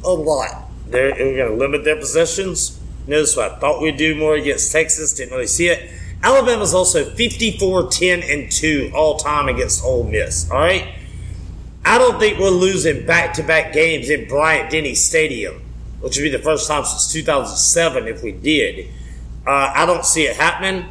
a 0.04 0.11
lot. 0.11 0.69
They're, 0.87 1.14
we're 1.14 1.49
to 1.49 1.54
limit 1.54 1.85
their 1.85 1.97
possessions. 1.97 2.78
Notice 3.07 3.37
what 3.37 3.52
I 3.52 3.57
thought 3.57 3.80
we'd 3.80 3.97
do 3.97 4.14
more 4.14 4.35
against 4.35 4.71
Texas. 4.71 5.14
Didn't 5.14 5.33
really 5.33 5.47
see 5.47 5.69
it. 5.69 5.90
Alabama's 6.23 6.75
also 6.75 7.05
54 7.05 7.91
10 7.91 8.23
and 8.23 8.53
2 8.53 8.93
all 8.95 9.17
time 9.17 9.49
against 9.49 9.85
Ole 9.85 10.05
Miss. 10.05 10.50
All 10.50 10.59
right. 10.59 10.95
I 11.85 11.99
don't 11.99 12.19
think 12.19 12.39
we're 12.39 12.50
losing 12.50 13.07
back 13.07 13.35
to 13.35 13.43
back 13.43 13.73
games 13.73 14.11
in 14.11 14.29
Bryant 14.29 14.71
Denny 14.71 14.95
Stadium, 14.95 15.62
which 16.00 16.17
would 16.17 16.23
be 16.23 16.31
the 16.31 16.39
first 16.39 16.69
time 16.69 16.85
since 16.85 17.11
2007 17.12 18.07
if 18.07 18.23
we 18.23 18.33
did. 18.33 18.89
Uh, 19.47 19.73
I 19.75 19.87
don't 19.87 20.05
see 20.05 20.25
it 20.25 20.37
happening. 20.37 20.85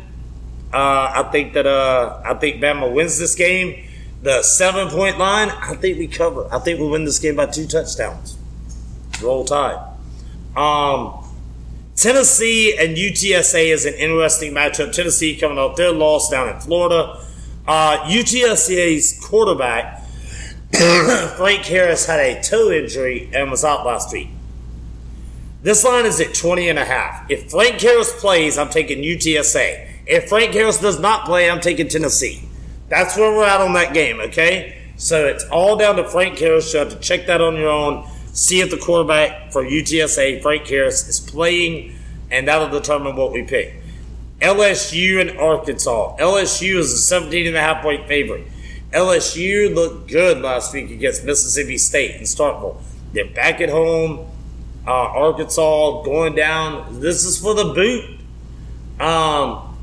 Uh, 0.73 1.23
I 1.25 1.29
think 1.31 1.53
that 1.53 1.67
uh, 1.67 2.21
I 2.25 2.33
think 2.35 2.61
Bama 2.61 2.91
wins 2.91 3.17
this 3.19 3.35
game. 3.35 3.85
The 4.21 4.43
seven 4.43 4.89
point 4.89 5.17
line, 5.17 5.49
I 5.49 5.75
think 5.75 5.97
we 5.97 6.07
cover. 6.07 6.47
I 6.51 6.59
think 6.59 6.79
we 6.79 6.87
win 6.87 7.05
this 7.05 7.19
game 7.19 7.35
by 7.35 7.45
two 7.45 7.67
touchdowns. 7.67 8.37
Roll 9.21 9.45
Tide. 9.45 9.79
Um, 10.55 11.18
Tennessee 11.99 12.77
and 12.77 12.95
UTSA 12.95 13.73
is 13.73 13.85
an 13.85 13.93
interesting 13.95 14.53
matchup. 14.53 14.93
Tennessee 14.93 15.35
coming 15.35 15.57
off 15.57 15.75
their 15.75 15.91
loss 15.91 16.29
down 16.29 16.47
in 16.47 16.57
Florida. 16.61 17.21
Uh, 17.67 17.97
UTSA's 18.05 19.19
quarterback, 19.21 20.01
Frank 20.71 21.65
Harris, 21.65 22.05
had 22.05 22.21
a 22.21 22.41
toe 22.41 22.71
injury 22.71 23.29
and 23.33 23.51
was 23.51 23.65
out 23.65 23.85
last 23.85 24.13
week. 24.13 24.29
This 25.61 25.83
line 25.83 26.05
is 26.05 26.21
at 26.21 26.33
20 26.33 26.69
and 26.69 26.79
a 26.79 26.85
half. 26.85 27.29
If 27.29 27.51
Frank 27.51 27.81
Harris 27.81 28.17
plays, 28.21 28.57
I'm 28.57 28.69
taking 28.69 28.99
UTSA. 28.99 29.89
If 30.07 30.29
Frank 30.29 30.53
Harris 30.53 30.79
does 30.79 31.01
not 31.01 31.25
play, 31.25 31.51
I'm 31.51 31.59
taking 31.59 31.89
Tennessee. 31.89 32.47
That's 32.87 33.17
where 33.17 33.35
we're 33.35 33.45
at 33.45 33.59
on 33.59 33.73
that 33.73 33.93
game, 33.93 34.21
okay? 34.21 34.83
So 34.95 35.27
it's 35.27 35.43
all 35.49 35.75
down 35.75 35.97
to 35.97 36.07
Frank 36.07 36.39
Harris. 36.39 36.73
You 36.73 36.79
have 36.79 36.91
to 36.91 36.99
check 36.99 37.27
that 37.27 37.41
on 37.41 37.57
your 37.57 37.67
own 37.67 38.09
see 38.33 38.61
if 38.61 38.69
the 38.69 38.77
quarterback 38.77 39.51
for 39.51 39.63
UTSA, 39.63 40.41
Frank 40.41 40.67
Harris, 40.67 41.07
is 41.07 41.19
playing, 41.19 41.95
and 42.31 42.47
that'll 42.47 42.69
determine 42.69 43.15
what 43.15 43.31
we 43.31 43.43
pick. 43.43 43.75
LSU 44.41 45.19
and 45.19 45.37
Arkansas. 45.37 46.15
LSU 46.17 46.77
is 46.77 46.93
a 46.93 46.97
17 46.97 47.47
and 47.47 47.55
a 47.55 47.61
half 47.61 47.81
point 47.81 48.07
favorite. 48.07 48.47
LSU 48.91 49.73
looked 49.73 50.09
good 50.09 50.41
last 50.41 50.73
week 50.73 50.89
against 50.89 51.25
Mississippi 51.25 51.77
State 51.77 52.15
in 52.15 52.23
Starkville. 52.23 52.81
They're 53.13 53.25
back 53.25 53.61
at 53.61 53.69
home. 53.69 54.27
Uh, 54.87 54.91
Arkansas 54.91 56.03
going 56.03 56.35
down. 56.35 56.99
This 56.99 57.23
is 57.25 57.39
for 57.39 57.53
the 57.53 57.65
boot. 57.65 58.19
Um, 58.99 59.77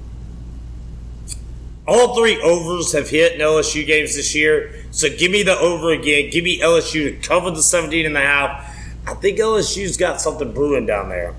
all 1.87 2.17
three 2.17 2.41
overs 2.41 2.93
have 2.93 3.09
hit 3.09 3.35
in 3.35 3.41
LSU 3.41 3.87
games 3.87 4.17
this 4.17 4.35
year. 4.35 4.86
So 4.97 5.11
give 5.11 5.31
me 5.31 5.43
the 5.43 5.59
over 5.59 5.91
again. 5.91 6.31
Give 6.31 6.43
me 6.43 6.59
LSU 6.59 7.21
to 7.21 7.29
cover 7.29 7.51
the 7.51 7.63
17 7.63 8.07
and 8.07 8.17
a 8.17 8.21
half. 8.21 8.75
I 9.07 9.13
think 9.13 9.39
LSU's 9.39 9.99
got 9.99 10.23
something 10.23 10.55
brewing 10.55 10.87
down 10.87 11.11
there. 11.11 11.35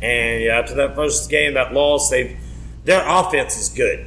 And 0.00 0.44
yeah, 0.44 0.60
after 0.60 0.76
that 0.76 0.94
first 0.94 1.28
game, 1.28 1.54
that 1.54 1.74
loss, 1.74 2.10
they 2.10 2.36
their 2.84 3.02
offense 3.04 3.58
is 3.58 3.70
good. 3.70 4.06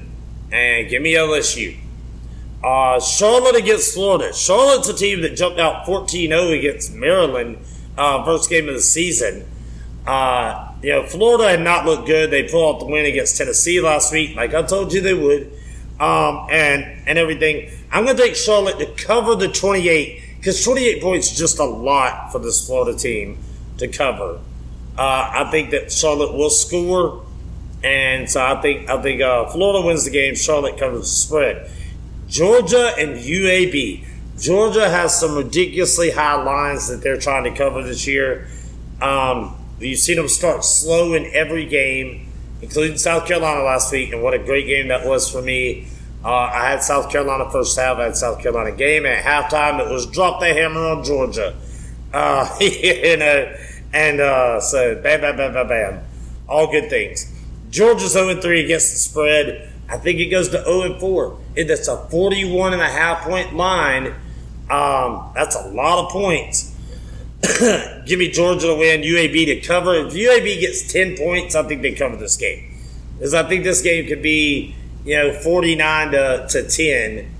And 0.49 0.87
give 0.89 1.01
me 1.01 1.13
LSU. 1.13 1.77
Uh, 2.63 3.01
Charlotte 3.01 3.57
against 3.57 3.93
Florida. 3.93 4.33
Charlotte's 4.33 4.87
a 4.87 4.93
team 4.93 5.19
that 5.23 5.35
jumped 5.35 5.59
out 5.59 5.85
14-0 5.85 6.57
against 6.57 6.93
Maryland 6.93 7.57
uh, 7.97 8.23
first 8.23 8.49
game 8.49 8.69
of 8.69 8.75
the 8.75 8.81
season. 8.81 9.45
Uh, 10.07 10.71
you 10.81 10.91
know, 10.91 11.03
Florida 11.05 11.49
had 11.49 11.59
not 11.59 11.85
looked 11.85 12.07
good. 12.07 12.31
They 12.31 12.43
pulled 12.43 12.75
out 12.75 12.79
the 12.79 12.85
win 12.85 13.05
against 13.05 13.35
Tennessee 13.35 13.81
last 13.81 14.13
week, 14.13 14.37
like 14.37 14.53
I 14.53 14.63
told 14.63 14.93
you 14.93 15.01
they 15.01 15.13
would 15.13 15.51
um, 15.99 16.47
and 16.51 17.07
and 17.07 17.17
everything. 17.17 17.71
I'm 17.91 18.03
going 18.03 18.17
to 18.17 18.23
take 18.23 18.35
Charlotte 18.35 18.79
to 18.79 19.03
cover 19.03 19.35
the 19.35 19.47
28 19.47 20.21
because 20.37 20.63
28 20.63 21.01
points 21.01 21.31
is 21.31 21.37
just 21.37 21.59
a 21.59 21.65
lot 21.65 22.31
for 22.31 22.39
this 22.39 22.65
Florida 22.65 22.97
team 22.97 23.37
to 23.77 23.87
cover. 23.87 24.39
Uh, 24.97 25.31
I 25.33 25.49
think 25.51 25.71
that 25.71 25.91
Charlotte 25.91 26.33
will 26.33 26.49
score, 26.49 27.25
and 27.83 28.29
so 28.29 28.45
I 28.45 28.61
think 28.61 28.89
I 28.89 29.01
think 29.01 29.21
uh, 29.21 29.47
Florida 29.49 29.85
wins 29.85 30.05
the 30.05 30.11
game. 30.11 30.35
Charlotte 30.35 30.77
covers 30.77 31.01
the 31.01 31.07
spread. 31.07 31.71
Georgia 32.27 32.93
and 32.97 33.17
UAB. 33.17 34.05
Georgia 34.39 34.89
has 34.89 35.17
some 35.17 35.35
ridiculously 35.35 36.11
high 36.11 36.41
lines 36.41 36.89
that 36.89 37.01
they're 37.01 37.17
trying 37.17 37.45
to 37.45 37.51
cover 37.51 37.81
this 37.83 38.05
year. 38.05 38.47
Um, 39.01 39.55
you've 39.79 39.99
seen 39.99 40.17
them 40.17 40.27
start 40.27 40.65
slow 40.65 41.13
in 41.13 41.29
every 41.33 41.65
game 41.65 42.27
including 42.61 42.97
South 42.97 43.27
Carolina 43.27 43.63
last 43.63 43.91
week, 43.91 44.11
and 44.11 44.21
what 44.21 44.33
a 44.33 44.39
great 44.39 44.67
game 44.67 44.87
that 44.89 45.05
was 45.05 45.29
for 45.29 45.41
me. 45.41 45.87
Uh, 46.23 46.49
I 46.51 46.71
had 46.71 46.83
South 46.83 47.11
Carolina 47.11 47.49
first 47.51 47.77
half, 47.77 47.97
I 47.97 48.05
had 48.05 48.17
South 48.17 48.41
Carolina 48.41 48.71
game. 48.71 49.05
At 49.05 49.23
halftime, 49.23 49.79
it 49.79 49.91
was 49.91 50.05
drop 50.07 50.39
the 50.39 50.47
hammer 50.47 50.79
on 50.79 51.03
Georgia. 51.03 51.55
Uh, 52.11 52.49
you 52.61 53.17
know, 53.17 53.55
and 53.93 54.19
uh, 54.19 54.59
so 54.59 54.95
bam, 55.01 55.21
bam, 55.21 55.37
bam, 55.37 55.53
bam, 55.53 55.67
bam. 55.67 56.03
All 56.47 56.71
good 56.71 56.89
things. 56.89 57.31
Georgia's 57.69 58.13
0 58.13 58.41
3 58.41 58.65
against 58.65 58.91
the 58.91 58.97
spread. 58.97 59.73
I 59.89 59.97
think 59.97 60.19
it 60.19 60.27
goes 60.27 60.49
to 60.49 60.63
0 60.63 60.99
4. 60.99 61.39
That's 61.55 61.87
a 61.87 61.97
41 62.09 62.73
and 62.73 62.81
a 62.81 62.87
half 62.87 63.21
point 63.21 63.55
line. 63.55 64.07
Um, 64.69 65.31
that's 65.35 65.55
a 65.55 65.67
lot 65.67 66.05
of 66.05 66.11
points. 66.11 66.74
give 68.05 68.19
me 68.19 68.29
Georgia 68.31 68.67
to 68.67 68.75
win, 68.75 69.01
UAB 69.01 69.45
to 69.45 69.61
cover. 69.61 69.93
If 69.95 70.13
UAB 70.13 70.59
gets 70.59 70.91
10 70.91 71.17
points, 71.17 71.55
I 71.55 71.63
think 71.63 71.81
they 71.81 71.93
cover 71.93 72.15
this 72.15 72.37
game. 72.37 72.71
Because 73.17 73.33
I 73.33 73.47
think 73.47 73.63
this 73.63 73.81
game 73.81 74.07
could 74.07 74.21
be, 74.21 74.75
you 75.03 75.15
know, 75.17 75.33
49 75.33 76.11
to, 76.11 76.47
to 76.49 76.67
10. 76.67 77.31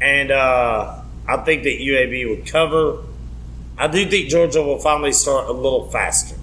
And 0.00 0.30
uh, 0.30 1.02
I 1.26 1.36
think 1.38 1.62
that 1.64 1.78
UAB 1.78 2.28
would 2.28 2.46
cover. 2.46 3.04
I 3.76 3.86
do 3.86 4.08
think 4.08 4.28
Georgia 4.28 4.62
will 4.62 4.78
finally 4.78 5.12
start 5.12 5.48
a 5.48 5.52
little 5.52 5.88
faster. 5.90 6.36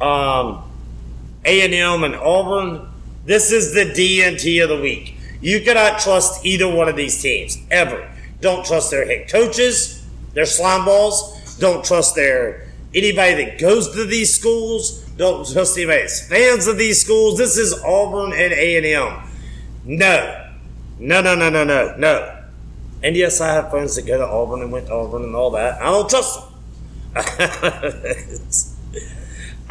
Um, 0.00 0.62
A&M 1.44 2.04
and 2.04 2.16
Auburn, 2.16 2.88
this 3.24 3.52
is 3.52 3.72
the 3.72 3.84
DNT 3.84 4.62
of 4.62 4.68
the 4.68 4.80
week. 4.80 5.16
You 5.40 5.60
cannot 5.60 6.00
trust 6.00 6.44
either 6.44 6.68
one 6.68 6.88
of 6.88 6.96
these 6.96 7.20
teams, 7.22 7.58
ever. 7.70 8.10
Don't 8.40 8.64
trust 8.66 8.90
their 8.90 9.04
head 9.06 9.30
coaches, 9.30 10.04
their 10.34 10.46
slime 10.46 10.84
balls 10.84 11.37
don't 11.58 11.84
trust 11.84 12.14
their 12.14 12.68
anybody 12.94 13.44
that 13.44 13.58
goes 13.58 13.92
to 13.94 14.04
these 14.04 14.34
schools. 14.34 15.04
Don't 15.16 15.50
trust 15.50 15.76
anybody 15.76 16.02
that's 16.02 16.26
fans 16.26 16.66
of 16.66 16.78
these 16.78 17.00
schools. 17.00 17.38
This 17.38 17.56
is 17.58 17.74
Auburn 17.84 18.32
and 18.32 18.52
A 18.52 18.76
and 18.76 18.86
M. 18.86 19.22
No, 19.84 20.44
No, 20.98 21.20
no, 21.20 21.34
no, 21.34 21.48
no, 21.48 21.64
no, 21.64 21.94
no. 21.96 22.44
And 23.02 23.16
yes, 23.16 23.40
I 23.40 23.52
have 23.52 23.70
friends 23.70 23.94
that 23.96 24.06
go 24.06 24.18
to 24.18 24.26
Auburn 24.26 24.62
and 24.62 24.72
went 24.72 24.88
to 24.88 24.94
Auburn 24.94 25.22
and 25.22 25.34
all 25.34 25.50
that. 25.52 25.80
I 25.80 25.84
don't 25.84 26.10
trust 26.10 26.40
them. 26.40 26.48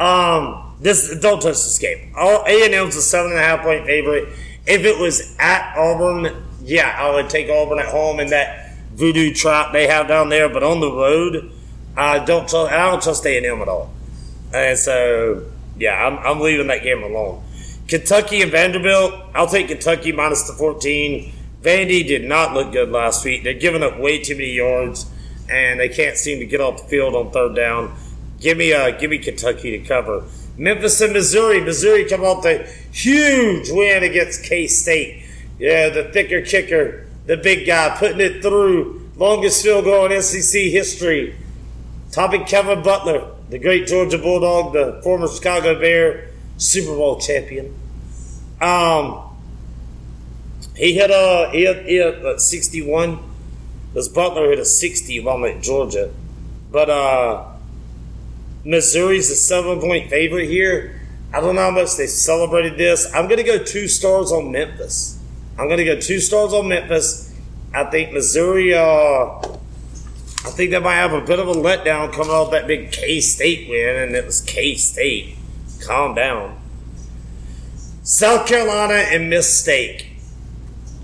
um, 0.00 0.76
this 0.80 1.18
don't 1.20 1.40
touch 1.40 1.52
this 1.52 1.78
game. 1.78 2.12
A 2.16 2.64
and 2.64 2.74
M's 2.74 2.96
a 2.96 3.02
seven 3.02 3.32
and 3.32 3.40
a 3.40 3.42
half 3.42 3.60
point 3.62 3.84
favorite. 3.84 4.28
If 4.66 4.84
it 4.84 4.98
was 4.98 5.36
at 5.38 5.76
Auburn, 5.76 6.44
yeah, 6.62 6.96
I 6.98 7.14
would 7.14 7.28
take 7.28 7.50
Auburn 7.50 7.78
at 7.78 7.86
home 7.86 8.20
and 8.20 8.30
that 8.30 8.74
voodoo 8.94 9.32
trap 9.32 9.72
they 9.72 9.86
have 9.86 10.08
down 10.08 10.30
there. 10.30 10.48
But 10.48 10.62
on 10.62 10.80
the 10.80 10.90
road, 10.90 11.52
I 11.98 12.24
don't 12.24 12.48
trust. 12.48 12.72
I 12.72 12.90
don't 12.90 13.02
trust 13.02 13.26
A 13.26 13.36
and 13.36 13.44
M 13.44 13.60
at 13.60 13.68
all. 13.68 13.92
And 14.54 14.78
so, 14.78 15.44
yeah, 15.76 16.06
I'm, 16.06 16.18
I'm 16.18 16.40
leaving 16.40 16.68
that 16.68 16.84
game 16.84 17.02
alone. 17.02 17.42
Kentucky 17.88 18.40
and 18.40 18.52
Vanderbilt. 18.52 19.14
I'll 19.34 19.48
take 19.48 19.68
Kentucky 19.68 20.12
minus 20.12 20.46
the 20.46 20.52
14. 20.52 21.32
Vandy 21.60 22.06
did 22.06 22.24
not 22.24 22.54
look 22.54 22.72
good 22.72 22.90
last 22.90 23.24
week. 23.24 23.42
They're 23.42 23.54
giving 23.54 23.82
up 23.82 23.98
way 23.98 24.22
too 24.22 24.34
many 24.34 24.52
yards, 24.52 25.10
and 25.50 25.80
they 25.80 25.88
can't 25.88 26.16
seem 26.16 26.38
to 26.38 26.46
get 26.46 26.60
off 26.60 26.82
the 26.82 26.88
field 26.88 27.16
on 27.16 27.32
third 27.32 27.56
down. 27.56 27.96
Give 28.40 28.56
me, 28.56 28.72
uh, 28.72 28.92
give 28.92 29.10
me 29.10 29.18
Kentucky 29.18 29.72
to 29.72 29.78
cover. 29.78 30.24
Memphis 30.56 31.00
and 31.00 31.12
Missouri. 31.12 31.60
Missouri 31.60 32.04
come 32.04 32.22
off 32.22 32.44
the 32.44 32.70
huge 32.92 33.70
win 33.70 34.04
against 34.04 34.44
K 34.44 34.68
State. 34.68 35.24
Yeah, 35.58 35.88
the 35.88 36.04
thicker 36.04 36.42
kicker, 36.42 37.06
the 37.26 37.36
big 37.36 37.66
guy 37.66 37.96
putting 37.98 38.20
it 38.20 38.40
through. 38.40 39.10
Longest 39.16 39.64
field 39.64 39.84
goal 39.84 40.12
in 40.12 40.22
SEC 40.22 40.62
history. 40.62 41.34
Topping 42.10 42.44
Kevin 42.44 42.82
Butler, 42.82 43.30
the 43.50 43.58
great 43.58 43.86
Georgia 43.86 44.18
Bulldog, 44.18 44.72
the 44.72 45.00
former 45.02 45.28
Chicago 45.28 45.78
Bear, 45.78 46.30
Super 46.56 46.94
Bowl 46.94 47.20
champion. 47.20 47.74
Um, 48.60 49.36
he 50.74 50.94
hit 50.94 51.10
a 51.10 51.50
he 51.52 51.64
hit, 51.64 51.86
he 51.86 51.96
hit 51.96 52.24
a 52.24 52.38
61. 52.38 53.18
This 53.94 54.08
Butler 54.08 54.50
hit 54.50 54.58
a 54.58 54.64
60 54.64 55.20
while 55.20 55.44
at 55.44 55.62
Georgia, 55.62 56.10
but 56.70 56.88
uh, 56.88 57.44
Missouri's 58.64 59.30
a 59.30 59.36
seven 59.36 59.80
point 59.80 60.08
favorite 60.08 60.48
here. 60.48 61.00
I 61.32 61.40
don't 61.40 61.56
know 61.56 61.62
how 61.62 61.70
much 61.70 61.96
they 61.96 62.06
celebrated 62.06 62.78
this. 62.78 63.12
I'm 63.14 63.28
gonna 63.28 63.42
go 63.42 63.62
two 63.62 63.86
stars 63.86 64.32
on 64.32 64.50
Memphis. 64.50 65.22
I'm 65.58 65.68
gonna 65.68 65.84
go 65.84 66.00
two 66.00 66.20
stars 66.20 66.54
on 66.54 66.68
Memphis. 66.68 67.34
I 67.74 67.84
think 67.84 68.12
Missouri. 68.12 68.72
Uh, 68.72 69.57
I 70.44 70.50
think 70.50 70.70
they 70.70 70.78
might 70.78 70.94
have 70.94 71.12
a 71.12 71.20
bit 71.20 71.40
of 71.40 71.48
a 71.48 71.52
letdown 71.52 72.12
coming 72.12 72.30
off 72.30 72.52
that 72.52 72.66
big 72.66 72.92
K 72.92 73.20
State 73.20 73.68
win, 73.68 73.96
and 73.96 74.14
it 74.14 74.24
was 74.24 74.40
K 74.40 74.74
State. 74.74 75.36
Calm 75.80 76.14
down. 76.14 76.60
South 78.02 78.46
Carolina 78.46 78.94
and 78.94 79.28
Miss 79.28 79.52
State. 79.52 80.06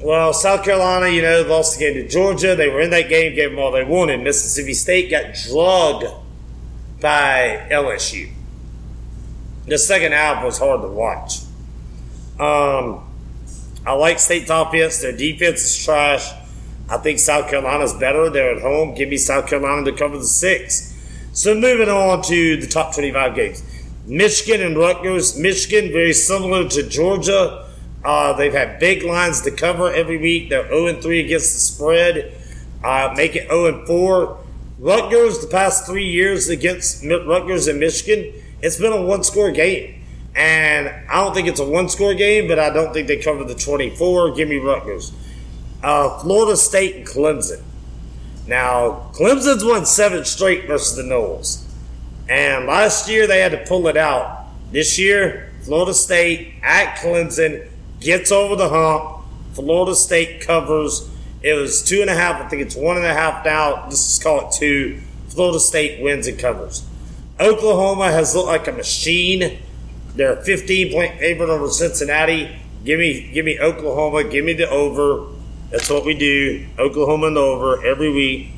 Well, 0.00 0.32
South 0.32 0.64
Carolina, 0.64 1.08
you 1.08 1.22
know, 1.22 1.42
lost 1.42 1.78
the 1.78 1.84
game 1.84 1.94
to 1.94 2.08
Georgia. 2.08 2.54
They 2.54 2.68
were 2.68 2.80
in 2.80 2.90
that 2.90 3.08
game, 3.08 3.34
gave 3.34 3.50
them 3.50 3.58
all 3.58 3.72
they 3.72 3.84
wanted. 3.84 4.20
Mississippi 4.20 4.74
State 4.74 5.10
got 5.10 5.34
drugged 5.34 6.06
by 7.00 7.66
LSU. 7.70 8.30
The 9.66 9.78
second 9.78 10.12
half 10.12 10.44
was 10.44 10.58
hard 10.58 10.82
to 10.82 10.88
watch. 10.88 11.40
Um, 12.38 13.10
I 13.86 13.92
like 13.92 14.18
State's 14.18 14.50
offense. 14.50 15.00
Their 15.00 15.16
defense 15.16 15.62
is 15.62 15.84
trash. 15.84 16.30
I 16.88 16.98
think 16.98 17.18
South 17.18 17.48
Carolina's 17.48 17.94
better. 17.94 18.28
They're 18.28 18.56
at 18.56 18.62
home. 18.62 18.94
Give 18.94 19.08
me 19.08 19.16
South 19.16 19.48
Carolina 19.48 19.90
to 19.90 19.96
cover 19.96 20.18
the 20.18 20.24
six. 20.24 20.92
So 21.32 21.54
moving 21.54 21.88
on 21.88 22.22
to 22.22 22.60
the 22.60 22.66
top 22.66 22.94
25 22.94 23.34
games. 23.34 23.62
Michigan 24.06 24.64
and 24.64 24.76
Rutgers. 24.76 25.38
Michigan, 25.38 25.90
very 25.92 26.12
similar 26.12 26.68
to 26.68 26.88
Georgia. 26.88 27.66
Uh, 28.04 28.34
they've 28.34 28.52
had 28.52 28.78
big 28.78 29.02
lines 29.02 29.40
to 29.42 29.50
cover 29.50 29.90
every 29.90 30.18
week. 30.18 30.50
They're 30.50 30.68
0 30.68 31.00
3 31.00 31.20
against 31.20 31.54
the 31.54 31.58
spread. 31.58 32.34
Uh, 32.82 33.14
make 33.16 33.34
it 33.34 33.48
0 33.48 33.86
4. 33.86 34.38
Rutgers, 34.78 35.38
the 35.40 35.46
past 35.46 35.86
three 35.86 36.06
years 36.06 36.50
against 36.50 37.02
Rutgers 37.04 37.66
and 37.68 37.80
Michigan, 37.80 38.34
it's 38.60 38.78
been 38.78 38.92
a 38.92 39.00
one 39.00 39.24
score 39.24 39.50
game. 39.50 40.02
And 40.36 40.88
I 41.08 41.24
don't 41.24 41.32
think 41.32 41.48
it's 41.48 41.60
a 41.60 41.64
one 41.64 41.88
score 41.88 42.12
game, 42.12 42.48
but 42.48 42.58
I 42.58 42.70
don't 42.70 42.92
think 42.92 43.08
they 43.08 43.16
cover 43.16 43.44
the 43.44 43.54
24. 43.54 44.32
Give 44.32 44.48
me 44.48 44.58
Rutgers. 44.58 45.12
Uh, 45.84 46.18
Florida 46.20 46.56
State 46.56 46.96
and 46.96 47.06
Clemson. 47.06 47.62
Now, 48.46 49.10
Clemson's 49.12 49.62
won 49.62 49.84
seven 49.84 50.24
straight 50.24 50.66
versus 50.66 50.96
the 50.96 51.02
Noles. 51.02 51.62
And 52.26 52.64
last 52.66 53.06
year 53.06 53.26
they 53.26 53.40
had 53.40 53.52
to 53.52 53.62
pull 53.68 53.86
it 53.88 53.96
out. 53.98 54.46
This 54.72 54.98
year, 54.98 55.52
Florida 55.62 55.92
State 55.92 56.54
at 56.62 56.96
Clemson 56.96 57.68
gets 58.00 58.32
over 58.32 58.56
the 58.56 58.70
hump. 58.70 59.26
Florida 59.52 59.94
State 59.94 60.40
covers. 60.40 61.06
It 61.42 61.52
was 61.52 61.82
two 61.82 62.00
and 62.00 62.08
a 62.08 62.14
half. 62.14 62.40
I 62.40 62.48
think 62.48 62.62
it's 62.62 62.74
one 62.74 62.96
and 62.96 63.04
a 63.04 63.12
half 63.12 63.44
now. 63.44 63.84
Let's 63.84 64.18
call 64.18 64.48
it 64.48 64.54
two. 64.54 65.02
Florida 65.28 65.60
State 65.60 66.02
wins 66.02 66.26
and 66.26 66.38
covers. 66.38 66.82
Oklahoma 67.38 68.10
has 68.10 68.34
looked 68.34 68.48
like 68.48 68.66
a 68.68 68.72
machine. 68.72 69.58
They're 70.16 70.38
a 70.38 70.42
15 70.42 70.92
point 70.94 71.18
favorite 71.18 71.50
over 71.50 71.68
Cincinnati. 71.68 72.56
Give 72.86 72.98
me, 72.98 73.30
give 73.34 73.44
me 73.44 73.60
Oklahoma. 73.60 74.24
Give 74.24 74.46
me 74.46 74.54
the 74.54 74.70
over. 74.70 75.33
That's 75.74 75.90
what 75.90 76.04
we 76.04 76.14
do. 76.14 76.64
Oklahoma 76.78 77.26
and 77.26 77.36
over 77.36 77.84
every 77.84 78.08
week. 78.08 78.50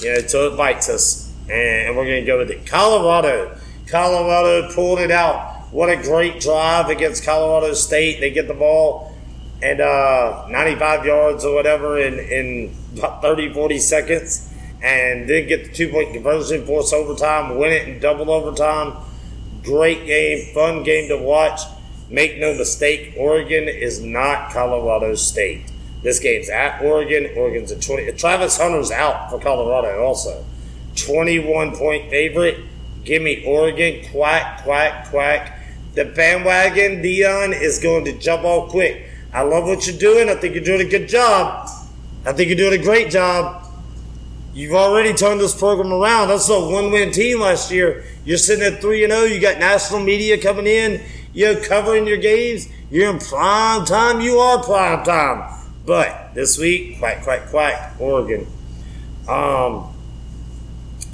You 0.00 0.12
know, 0.12 0.16
it 0.16 0.56
bites 0.56 0.88
us. 0.88 1.30
And 1.42 1.94
we're 1.94 2.06
going 2.06 2.22
to 2.22 2.26
go 2.26 2.38
with 2.38 2.50
it. 2.50 2.64
Colorado. 2.64 3.54
Colorado 3.86 4.72
pulled 4.74 4.98
it 4.98 5.10
out. 5.10 5.66
What 5.72 5.90
a 5.90 5.96
great 5.96 6.40
drive 6.40 6.88
against 6.88 7.22
Colorado 7.22 7.74
State. 7.74 8.20
They 8.20 8.30
get 8.30 8.48
the 8.48 8.54
ball 8.54 9.14
and 9.62 9.82
uh, 9.82 10.46
95 10.48 11.04
yards 11.04 11.44
or 11.44 11.54
whatever 11.54 11.98
in, 11.98 12.18
in 12.18 12.74
about 12.96 13.20
30, 13.20 13.52
40 13.52 13.78
seconds 13.78 14.50
and 14.82 15.28
then 15.28 15.48
get 15.48 15.64
the 15.64 15.72
two 15.74 15.90
point 15.90 16.14
conversion, 16.14 16.64
force 16.64 16.94
overtime, 16.94 17.58
win 17.58 17.72
it 17.72 17.88
in 17.88 18.00
double 18.00 18.30
overtime. 18.30 18.96
Great 19.62 20.06
game, 20.06 20.54
fun 20.54 20.82
game 20.82 21.10
to 21.10 21.18
watch. 21.18 21.60
Make 22.08 22.38
no 22.38 22.54
mistake, 22.54 23.12
Oregon 23.18 23.68
is 23.68 24.00
not 24.00 24.50
Colorado 24.50 25.14
State. 25.14 25.70
This 26.02 26.20
game's 26.20 26.48
at 26.48 26.82
Oregon. 26.82 27.30
Oregon's 27.36 27.70
a 27.70 27.80
20. 27.80 28.12
Travis 28.12 28.58
Hunter's 28.58 28.90
out 28.90 29.30
for 29.30 29.40
Colorado 29.40 30.02
also. 30.04 30.44
21 30.96 31.76
point 31.76 32.10
favorite. 32.10 32.60
Give 33.04 33.22
me 33.22 33.44
Oregon. 33.44 34.04
Quack, 34.10 34.62
quack, 34.62 35.08
quack. 35.08 35.58
The 35.94 36.04
bandwagon, 36.04 37.02
Deion, 37.02 37.58
is 37.58 37.78
going 37.78 38.04
to 38.04 38.12
jump 38.18 38.44
off 38.44 38.70
quick. 38.70 39.08
I 39.32 39.42
love 39.42 39.64
what 39.64 39.86
you're 39.86 39.98
doing. 39.98 40.28
I 40.28 40.34
think 40.34 40.54
you're 40.54 40.64
doing 40.64 40.86
a 40.86 40.90
good 40.90 41.08
job. 41.08 41.68
I 42.24 42.32
think 42.32 42.48
you're 42.48 42.56
doing 42.56 42.80
a 42.80 42.82
great 42.82 43.10
job. 43.10 43.64
You've 44.54 44.74
already 44.74 45.12
turned 45.12 45.40
this 45.40 45.58
program 45.58 45.92
around. 45.92 46.28
That's 46.28 46.48
a 46.48 46.60
one-win 46.60 47.12
team 47.12 47.40
last 47.40 47.70
year. 47.70 48.04
You're 48.24 48.38
sitting 48.38 48.64
at 48.64 48.80
three 48.80 49.04
and 49.04 49.12
zero. 49.12 49.24
You 49.24 49.40
got 49.40 49.58
national 49.58 50.00
media 50.00 50.40
coming 50.40 50.66
in. 50.66 51.02
You're 51.32 51.62
covering 51.62 52.06
your 52.06 52.16
games. 52.16 52.68
You're 52.90 53.10
in 53.10 53.18
prime 53.18 53.84
time. 53.84 54.20
You 54.20 54.38
are 54.38 54.62
prime 54.62 55.04
time. 55.04 55.57
But 55.88 56.34
this 56.34 56.58
week, 56.58 56.98
quack, 56.98 57.22
quack, 57.22 57.48
quack, 57.48 57.94
Oregon. 57.98 58.46
Um, 59.26 59.90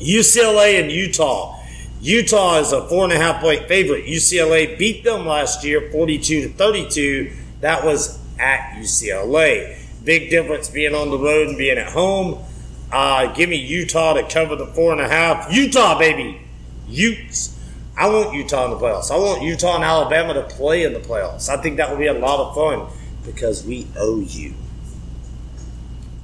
UCLA 0.00 0.82
and 0.82 0.90
Utah. 0.90 1.62
Utah 2.00 2.58
is 2.58 2.72
a 2.72 2.88
four 2.88 3.04
and 3.04 3.12
a 3.12 3.16
half 3.16 3.40
point 3.40 3.68
favorite. 3.68 4.04
UCLA 4.04 4.76
beat 4.76 5.04
them 5.04 5.26
last 5.26 5.62
year, 5.62 5.92
42 5.92 6.48
to 6.48 6.48
32. 6.48 7.32
That 7.60 7.84
was 7.84 8.18
at 8.40 8.72
UCLA. 8.72 9.78
Big 10.04 10.28
difference 10.28 10.68
being 10.68 10.92
on 10.92 11.08
the 11.10 11.18
road 11.18 11.46
and 11.46 11.56
being 11.56 11.78
at 11.78 11.92
home. 11.92 12.42
Uh, 12.90 13.32
give 13.32 13.48
me 13.48 13.56
Utah 13.56 14.14
to 14.14 14.24
cover 14.28 14.56
the 14.56 14.66
four 14.66 14.90
and 14.90 15.00
a 15.00 15.08
half. 15.08 15.54
Utah, 15.54 15.96
baby. 15.96 16.40
Utes. 16.88 17.56
I 17.96 18.08
want 18.08 18.34
Utah 18.34 18.64
in 18.64 18.72
the 18.72 18.76
playoffs. 18.76 19.12
I 19.12 19.18
want 19.18 19.40
Utah 19.42 19.76
and 19.76 19.84
Alabama 19.84 20.34
to 20.34 20.42
play 20.42 20.82
in 20.82 20.94
the 20.94 20.98
playoffs. 20.98 21.48
I 21.48 21.62
think 21.62 21.76
that 21.76 21.90
would 21.90 22.00
be 22.00 22.08
a 22.08 22.12
lot 22.12 22.40
of 22.40 22.56
fun 22.56 22.92
because 23.24 23.64
we 23.64 23.86
owe 23.96 24.18
you. 24.18 24.52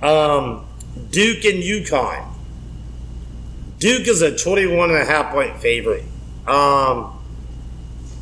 Um, 0.03 0.67
Duke 1.11 1.45
and 1.45 1.63
UConn. 1.63 2.27
Duke 3.79 4.09
is 4.09 4.23
a 4.23 4.37
21 4.37 4.91
and 4.91 4.99
a 4.99 5.05
half 5.05 5.33
point 5.33 5.59
favorite. 5.59 6.05
Um, 6.47 7.19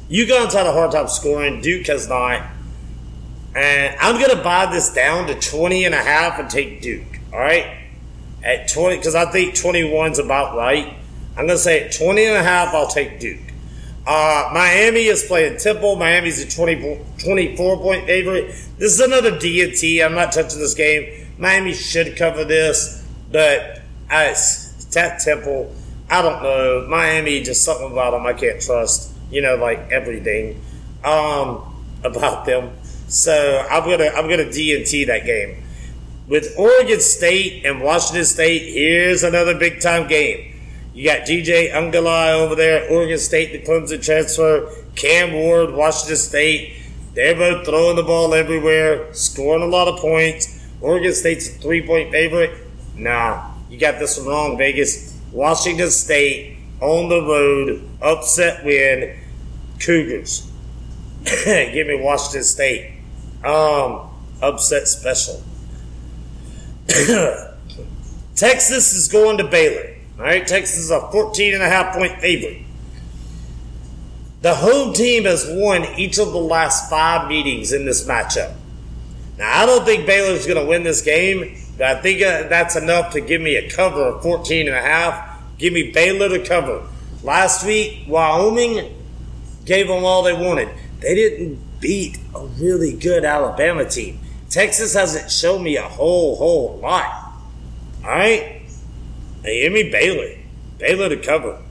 UConn's 0.08 0.54
had 0.54 0.66
a 0.66 0.72
hard 0.72 0.92
time 0.92 1.08
scoring. 1.08 1.60
Duke 1.60 1.86
has 1.88 2.08
not. 2.08 2.42
And 3.54 3.96
I'm 4.00 4.20
going 4.20 4.36
to 4.36 4.42
buy 4.42 4.66
this 4.66 4.92
down 4.92 5.26
to 5.26 5.34
20 5.38 5.84
and 5.84 5.94
a 5.94 6.02
half 6.02 6.38
and 6.38 6.48
take 6.48 6.80
Duke. 6.80 7.20
All 7.32 7.40
right? 7.40 7.76
At 8.42 8.68
20, 8.68 8.98
because 8.98 9.14
I 9.14 9.30
think 9.30 9.54
21's 9.54 10.18
about 10.18 10.56
right. 10.56 10.94
I'm 11.30 11.46
going 11.46 11.48
to 11.48 11.58
say 11.58 11.84
at 11.84 11.92
20 11.92 12.24
and 12.24 12.36
a 12.36 12.42
half, 12.42 12.72
I'll 12.74 12.86
take 12.86 13.20
Duke. 13.20 13.40
Uh, 14.06 14.50
Miami 14.54 15.04
is 15.06 15.24
playing 15.24 15.58
Temple. 15.58 15.96
Miami's 15.96 16.42
a 16.42 16.48
20, 16.48 17.00
24 17.22 17.76
point 17.78 18.06
favorite. 18.06 18.46
This 18.78 18.92
is 18.92 19.00
another 19.00 19.38
D&T. 19.38 20.02
I'm 20.02 20.14
not 20.14 20.32
touching 20.32 20.60
this 20.60 20.74
game. 20.74 21.27
Miami 21.38 21.72
should 21.72 22.16
cover 22.16 22.44
this, 22.44 23.06
but 23.30 23.82
it's 24.10 24.96
at 24.96 25.20
Temple. 25.20 25.74
I 26.10 26.22
don't 26.22 26.42
know. 26.42 26.86
Miami, 26.88 27.42
just 27.42 27.64
something 27.64 27.92
about 27.92 28.12
them 28.12 28.26
I 28.26 28.32
can't 28.32 28.60
trust. 28.60 29.12
You 29.30 29.42
know, 29.42 29.56
like 29.56 29.90
everything 29.90 30.60
um, 31.04 31.62
about 32.04 32.44
them. 32.44 32.72
So 33.08 33.66
I'm 33.70 33.84
gonna 33.84 34.10
I'm 34.14 34.28
gonna 34.28 34.44
DNT 34.44 35.06
that 35.06 35.24
game. 35.24 35.64
With 36.26 36.54
Oregon 36.58 37.00
State 37.00 37.64
and 37.64 37.80
Washington 37.80 38.24
State, 38.24 38.74
here's 38.74 39.22
another 39.22 39.58
big 39.58 39.80
time 39.80 40.08
game. 40.08 40.54
You 40.92 41.04
got 41.04 41.20
DJ 41.20 41.72
Uiagalelei 41.72 42.34
over 42.34 42.54
there, 42.54 42.90
Oregon 42.90 43.18
State, 43.18 43.52
the 43.52 43.62
Clemson 43.62 44.02
transfer. 44.02 44.68
Cam 44.96 45.32
Ward, 45.32 45.72
Washington 45.72 46.16
State. 46.16 46.74
They're 47.14 47.36
both 47.36 47.64
throwing 47.64 47.96
the 47.96 48.02
ball 48.02 48.34
everywhere, 48.34 49.14
scoring 49.14 49.62
a 49.62 49.66
lot 49.66 49.88
of 49.88 50.00
points. 50.00 50.57
Oregon 50.80 51.12
State's 51.12 51.48
a 51.48 51.52
three 51.58 51.86
point 51.86 52.10
favorite. 52.10 52.66
Nah, 52.94 53.50
you 53.70 53.78
got 53.78 53.98
this 53.98 54.18
one 54.18 54.28
wrong, 54.28 54.58
Vegas. 54.58 55.16
Washington 55.32 55.90
State 55.90 56.58
on 56.80 57.08
the 57.08 57.20
road, 57.20 57.88
upset 58.00 58.64
win, 58.64 59.18
Cougars. 59.80 60.50
Give 61.44 61.86
me 61.86 61.96
Washington 62.00 62.44
State. 62.44 62.92
Um, 63.44 64.08
upset 64.40 64.88
special. 64.88 65.42
Texas 68.34 68.94
is 68.94 69.08
going 69.08 69.38
to 69.38 69.44
Baylor. 69.44 69.96
All 70.18 70.24
right, 70.24 70.46
Texas 70.46 70.78
is 70.78 70.90
a 70.90 71.00
14 71.10 71.54
and 71.54 71.62
a 71.62 71.68
half 71.68 71.94
point 71.94 72.20
favorite. 72.20 72.62
The 74.40 74.54
home 74.54 74.92
team 74.92 75.24
has 75.24 75.46
won 75.48 75.84
each 75.98 76.18
of 76.18 76.32
the 76.32 76.38
last 76.38 76.88
five 76.88 77.28
meetings 77.28 77.72
in 77.72 77.84
this 77.84 78.06
matchup. 78.06 78.54
Now, 79.38 79.62
I 79.62 79.66
don't 79.66 79.84
think 79.84 80.04
Baylor's 80.04 80.46
going 80.46 80.60
to 80.60 80.68
win 80.68 80.82
this 80.82 81.00
game, 81.00 81.56
I 81.80 81.94
think 81.94 82.22
uh, 82.22 82.48
that's 82.48 82.74
enough 82.74 83.12
to 83.12 83.20
give 83.20 83.40
me 83.40 83.56
a 83.56 83.70
cover 83.70 84.02
of 84.02 84.22
14 84.22 84.66
and 84.66 84.76
a 84.76 84.80
half. 84.80 85.38
Give 85.58 85.72
me 85.72 85.92
Baylor 85.92 86.28
to 86.28 86.44
cover. 86.44 86.86
Last 87.22 87.64
week, 87.64 88.04
Wyoming 88.08 88.94
gave 89.64 89.86
them 89.86 90.04
all 90.04 90.22
they 90.22 90.32
wanted. 90.32 90.68
They 91.00 91.14
didn't 91.14 91.60
beat 91.80 92.18
a 92.34 92.44
really 92.44 92.94
good 92.94 93.24
Alabama 93.24 93.88
team. 93.88 94.18
Texas 94.50 94.94
hasn't 94.94 95.30
shown 95.30 95.62
me 95.62 95.76
a 95.76 95.82
whole, 95.82 96.36
whole 96.36 96.78
lot. 96.78 97.32
All 98.02 98.10
right? 98.10 98.62
Hey, 99.44 99.62
give 99.62 99.72
me 99.72 99.90
Baylor. 99.90 100.36
Baylor 100.78 101.08
to 101.10 101.16
cover. 101.16 101.62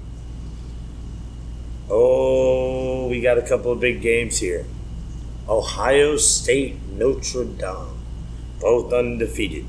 Oh, 1.89 3.08
we 3.08 3.21
got 3.21 3.38
a 3.38 3.41
couple 3.41 3.71
of 3.71 3.80
big 3.80 4.01
games 4.01 4.38
here. 4.38 4.65
Ohio 5.50 6.18
State, 6.18 6.76
Notre 6.92 7.46
Dame, 7.46 7.98
both 8.60 8.92
undefeated. 8.92 9.66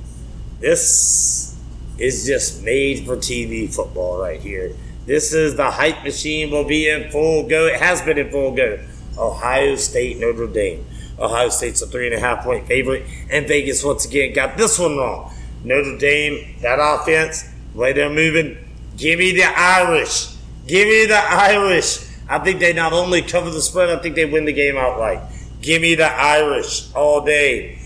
This 0.60 1.56
is 1.98 2.26
just 2.26 2.62
made 2.64 3.06
for 3.06 3.16
TV 3.16 3.72
football 3.72 4.20
right 4.20 4.40
here. 4.40 4.74
This 5.06 5.32
is 5.32 5.54
the 5.54 5.70
hype 5.70 6.02
machine 6.02 6.50
will 6.50 6.64
be 6.64 6.88
in 6.88 7.10
full 7.10 7.48
go. 7.48 7.66
It 7.66 7.80
has 7.80 8.02
been 8.02 8.18
in 8.18 8.30
full 8.30 8.54
go. 8.54 8.78
Ohio 9.16 9.76
State, 9.76 10.18
Notre 10.18 10.46
Dame. 10.48 10.84
Ohio 11.18 11.48
State's 11.48 11.80
a 11.82 11.86
three 11.86 12.06
and 12.06 12.14
a 12.14 12.20
half 12.20 12.44
point 12.44 12.66
favorite, 12.66 13.04
and 13.30 13.46
Vegas 13.46 13.84
once 13.84 14.04
again 14.04 14.32
got 14.32 14.56
this 14.56 14.78
one 14.78 14.96
wrong. 14.96 15.32
Notre 15.64 15.96
Dame, 15.96 16.56
that 16.60 16.78
offense, 16.80 17.48
way 17.74 17.92
they're 17.92 18.10
moving. 18.10 18.56
Give 18.96 19.18
me 19.18 19.32
the 19.32 19.44
Irish. 19.44 20.34
Give 20.66 20.88
me 20.88 21.06
the 21.06 21.18
Irish. 21.18 22.04
I 22.28 22.38
think 22.40 22.60
they 22.60 22.72
not 22.72 22.92
only 22.92 23.22
cover 23.22 23.50
the 23.50 23.62
spread, 23.62 23.90
I 23.90 24.02
think 24.02 24.14
they 24.16 24.24
win 24.26 24.44
the 24.44 24.52
game 24.52 24.76
outright. 24.76 25.20
Give 25.60 25.82
me 25.82 25.94
the 25.94 26.06
Irish 26.06 26.92
all 26.94 27.24
day. 27.24 27.78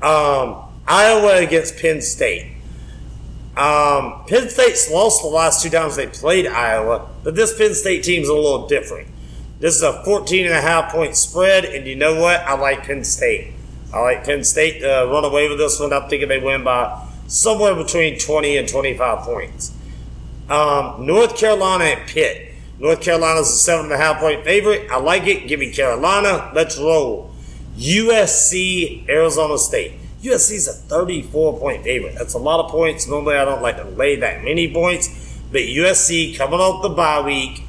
Um, 0.00 0.56
Iowa 0.86 1.36
against 1.36 1.78
Penn 1.78 2.00
State. 2.00 2.52
Um, 3.56 4.24
Penn 4.26 4.48
State's 4.48 4.90
lost 4.90 5.22
the 5.22 5.28
last 5.28 5.62
two 5.62 5.70
times 5.70 5.96
they 5.96 6.06
played 6.06 6.46
Iowa, 6.46 7.08
but 7.22 7.34
this 7.34 7.56
Penn 7.56 7.74
State 7.74 8.02
team's 8.02 8.28
a 8.28 8.34
little 8.34 8.66
different. 8.66 9.08
This 9.60 9.76
is 9.76 9.82
a 9.82 10.02
14 10.04 10.46
and 10.46 10.54
a 10.54 10.60
half 10.60 10.90
point 10.90 11.14
spread, 11.16 11.64
and 11.64 11.86
you 11.86 11.94
know 11.94 12.20
what? 12.20 12.40
I 12.40 12.54
like 12.54 12.84
Penn 12.84 13.04
State. 13.04 13.52
I 13.92 14.00
like 14.00 14.24
Penn 14.24 14.42
State 14.42 14.80
to 14.80 15.08
run 15.10 15.24
away 15.24 15.48
with 15.48 15.58
this 15.58 15.78
one. 15.78 15.92
I'm 15.92 16.08
thinking 16.08 16.28
they 16.28 16.40
win 16.40 16.64
by 16.64 17.06
somewhere 17.26 17.74
between 17.74 18.18
20 18.18 18.56
and 18.56 18.68
25 18.68 19.18
points. 19.18 19.72
Um, 20.48 21.06
North 21.06 21.36
Carolina 21.36 21.84
and 21.84 22.08
Pitt. 22.08 22.51
North 22.82 23.00
Carolina's 23.00 23.48
a 23.48 23.56
seven 23.56 23.86
and 23.86 23.94
a 23.94 23.96
half 23.96 24.18
point 24.18 24.44
favorite. 24.44 24.90
I 24.90 24.98
like 24.98 25.26
it. 25.26 25.48
Give 25.48 25.58
me 25.58 25.72
Carolina. 25.72 26.50
Let's 26.54 26.78
roll. 26.78 27.34
USC, 27.78 29.08
Arizona 29.08 29.56
State. 29.56 29.94
USC 30.20 30.52
is 30.52 30.68
a 30.68 30.72
34 30.72 31.58
point 31.58 31.84
favorite. 31.84 32.14
That's 32.18 32.34
a 32.34 32.38
lot 32.38 32.62
of 32.62 32.70
points. 32.70 33.08
Normally, 33.08 33.36
I 33.36 33.46
don't 33.46 33.62
like 33.62 33.78
to 33.78 33.84
lay 33.84 34.16
that 34.16 34.44
many 34.44 34.70
points, 34.70 35.08
but 35.50 35.62
USC 35.62 36.36
coming 36.36 36.60
off 36.60 36.82
the 36.82 36.90
bye 36.90 37.22
week 37.22 37.62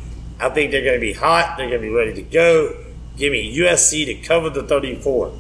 I 0.44 0.50
think 0.50 0.72
they're 0.72 0.84
going 0.84 1.00
to 1.00 1.02
be 1.02 1.14
hot. 1.14 1.56
They're 1.58 1.70
going 1.70 1.82
to 1.82 1.88
be 1.88 1.94
ready 1.94 2.14
to 2.16 2.22
go. 2.22 2.76
Give 3.16 3.32
me 3.32 3.56
USC 3.58 4.06
to 4.06 4.16
cover 4.16 4.50
the 4.50 4.64
34. 4.64 5.34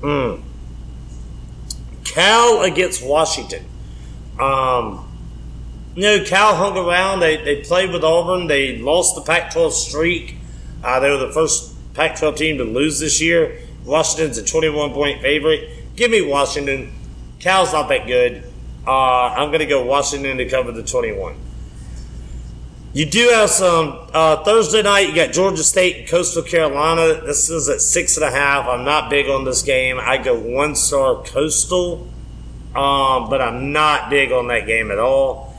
Mm. 0.00 0.42
Cal 2.04 2.62
against 2.62 3.04
Washington. 3.04 3.66
Um, 4.38 5.06
you 5.94 6.02
know, 6.02 6.24
Cal 6.24 6.54
hung 6.54 6.76
around. 6.76 7.20
They, 7.20 7.36
they 7.36 7.62
played 7.62 7.90
with 7.92 8.04
Auburn. 8.04 8.46
They 8.46 8.78
lost 8.78 9.14
the 9.14 9.22
Pac 9.22 9.52
12 9.52 9.74
streak. 9.74 10.36
Uh, 10.82 11.00
they 11.00 11.10
were 11.10 11.18
the 11.18 11.32
first 11.32 11.74
Pac 11.94 12.18
12 12.18 12.36
team 12.36 12.58
to 12.58 12.64
lose 12.64 13.00
this 13.00 13.20
year. 13.20 13.60
Washington's 13.84 14.38
a 14.38 14.44
21 14.44 14.92
point 14.92 15.20
favorite. 15.20 15.96
Give 15.96 16.10
me 16.10 16.22
Washington. 16.22 16.92
Cal's 17.40 17.72
not 17.72 17.88
that 17.88 18.06
good. 18.06 18.44
Uh, 18.86 19.28
I'm 19.28 19.48
going 19.48 19.60
to 19.60 19.66
go 19.66 19.84
Washington 19.84 20.38
to 20.38 20.48
cover 20.48 20.72
the 20.72 20.82
21. 20.82 21.34
You 22.92 23.06
do 23.06 23.28
have 23.28 23.50
some 23.50 24.08
uh, 24.12 24.42
Thursday 24.42 24.82
night. 24.82 25.08
You 25.08 25.14
got 25.14 25.32
Georgia 25.32 25.62
State 25.62 25.96
and 25.96 26.08
Coastal 26.08 26.42
Carolina. 26.42 27.20
This 27.24 27.48
is 27.48 27.68
at 27.68 27.80
six 27.80 28.16
and 28.16 28.24
a 28.24 28.30
half. 28.30 28.66
I'm 28.66 28.84
not 28.84 29.10
big 29.10 29.28
on 29.28 29.44
this 29.44 29.62
game. 29.62 29.98
I 30.00 30.18
go 30.18 30.36
one 30.36 30.74
star 30.74 31.22
Coastal, 31.22 32.08
um, 32.74 33.30
but 33.30 33.40
I'm 33.40 33.72
not 33.72 34.10
big 34.10 34.32
on 34.32 34.48
that 34.48 34.66
game 34.66 34.90
at 34.90 34.98
all. 34.98 35.49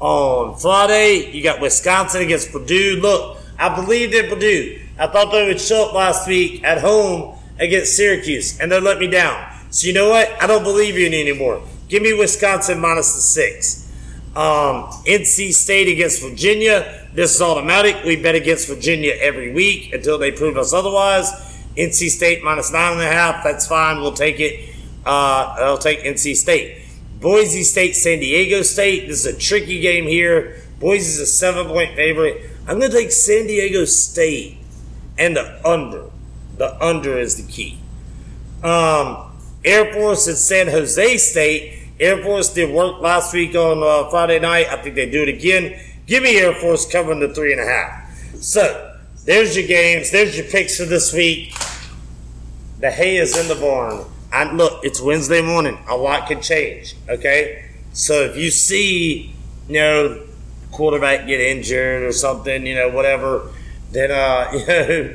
On 0.00 0.56
Friday, 0.56 1.30
you 1.32 1.42
got 1.42 1.60
Wisconsin 1.60 2.22
against 2.22 2.52
Purdue. 2.52 3.00
Look, 3.00 3.38
I 3.58 3.74
believed 3.74 4.14
in 4.14 4.28
Purdue. 4.28 4.80
I 4.96 5.08
thought 5.08 5.32
they 5.32 5.46
would 5.46 5.60
show 5.60 5.88
up 5.88 5.94
last 5.94 6.28
week 6.28 6.62
at 6.62 6.78
home 6.78 7.36
against 7.58 7.96
Syracuse, 7.96 8.60
and 8.60 8.70
they 8.70 8.80
let 8.80 8.98
me 8.98 9.08
down. 9.08 9.52
So 9.70 9.88
you 9.88 9.92
know 9.92 10.10
what? 10.10 10.30
I 10.40 10.46
don't 10.46 10.62
believe 10.62 10.96
you 10.96 11.06
anymore. 11.06 11.62
Give 11.88 12.02
me 12.02 12.14
Wisconsin 12.14 12.78
minus 12.78 13.14
the 13.14 13.20
six. 13.20 13.92
Um, 14.36 14.84
NC 15.06 15.52
State 15.52 15.88
against 15.88 16.22
Virginia. 16.22 17.08
This 17.12 17.34
is 17.34 17.42
automatic. 17.42 18.04
We 18.04 18.14
bet 18.14 18.36
against 18.36 18.68
Virginia 18.68 19.14
every 19.18 19.52
week 19.52 19.92
until 19.92 20.16
they 20.16 20.30
prove 20.30 20.56
us 20.56 20.72
otherwise. 20.72 21.32
NC 21.76 22.08
State 22.10 22.44
minus 22.44 22.72
nine 22.72 22.92
and 22.92 23.02
a 23.02 23.06
half. 23.06 23.42
That's 23.42 23.66
fine. 23.66 24.00
We'll 24.00 24.12
take 24.12 24.38
it. 24.38 24.74
Uh, 25.04 25.54
I'll 25.58 25.78
take 25.78 26.04
NC 26.04 26.36
State. 26.36 26.82
Boise 27.20 27.64
State, 27.64 27.96
San 27.96 28.20
Diego 28.20 28.62
State. 28.62 29.08
This 29.08 29.24
is 29.24 29.34
a 29.34 29.38
tricky 29.38 29.80
game 29.80 30.04
here. 30.04 30.62
Boise 30.78 31.08
is 31.08 31.20
a 31.20 31.26
seven 31.26 31.66
point 31.66 31.96
favorite. 31.96 32.50
I'm 32.66 32.78
going 32.78 32.90
to 32.90 32.96
take 32.96 33.10
San 33.10 33.46
Diego 33.46 33.84
State 33.84 34.58
and 35.18 35.36
the 35.36 35.66
under. 35.66 36.04
The 36.56 36.84
under 36.84 37.18
is 37.18 37.36
the 37.36 37.50
key. 37.50 37.78
Um, 38.62 39.32
Air 39.64 39.92
Force 39.92 40.28
and 40.28 40.36
San 40.36 40.68
Jose 40.68 41.16
State. 41.16 41.88
Air 41.98 42.22
Force 42.22 42.52
did 42.54 42.72
work 42.72 43.00
last 43.00 43.34
week 43.34 43.56
on 43.56 43.82
uh, 43.82 44.08
Friday 44.10 44.38
night. 44.38 44.66
I 44.68 44.76
think 44.76 44.94
they 44.94 45.10
do 45.10 45.22
it 45.22 45.28
again. 45.28 45.80
Give 46.06 46.22
me 46.22 46.38
Air 46.38 46.54
Force 46.54 46.90
covering 46.90 47.18
the 47.20 47.34
three 47.34 47.52
and 47.52 47.60
a 47.60 47.64
half. 47.64 48.34
So 48.36 48.96
there's 49.24 49.56
your 49.56 49.66
games. 49.66 50.12
There's 50.12 50.36
your 50.36 50.46
picks 50.46 50.78
for 50.78 50.84
this 50.84 51.12
week. 51.12 51.52
The 52.78 52.90
hay 52.90 53.16
is 53.16 53.36
in 53.36 53.48
the 53.48 53.60
barn. 53.60 54.04
Look, 54.52 54.84
it's 54.84 55.00
Wednesday 55.00 55.42
morning. 55.42 55.78
A 55.88 55.96
lot 55.96 56.28
can 56.28 56.40
change. 56.40 56.94
Okay, 57.08 57.64
so 57.92 58.22
if 58.22 58.36
you 58.36 58.50
see, 58.50 59.34
you 59.68 59.74
know, 59.74 60.26
quarterback 60.70 61.26
get 61.26 61.40
injured 61.40 62.02
or 62.02 62.12
something, 62.12 62.66
you 62.66 62.74
know, 62.74 62.88
whatever, 62.88 63.50
then 63.92 64.10
uh, 64.10 64.50
you 64.52 64.66
know, 64.66 65.14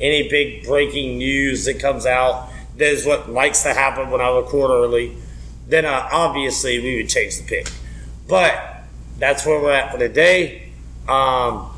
any 0.00 0.28
big 0.28 0.64
breaking 0.64 1.18
news 1.18 1.64
that 1.64 1.80
comes 1.80 2.06
out, 2.06 2.50
that 2.76 2.88
is 2.88 3.06
what 3.06 3.30
likes 3.30 3.62
to 3.62 3.74
happen 3.74 4.10
when 4.10 4.20
I 4.20 4.36
record 4.36 4.70
early 4.70 5.16
then 5.68 5.84
uh, 5.84 6.08
obviously 6.10 6.80
we 6.80 6.96
would 6.96 7.08
change 7.08 7.38
the 7.38 7.44
pick. 7.44 7.70
But 8.26 8.84
that's 9.18 9.46
where 9.46 9.60
we're 9.60 9.72
at 9.72 9.92
for 9.92 9.98
today. 9.98 10.70
Um, 11.06 11.70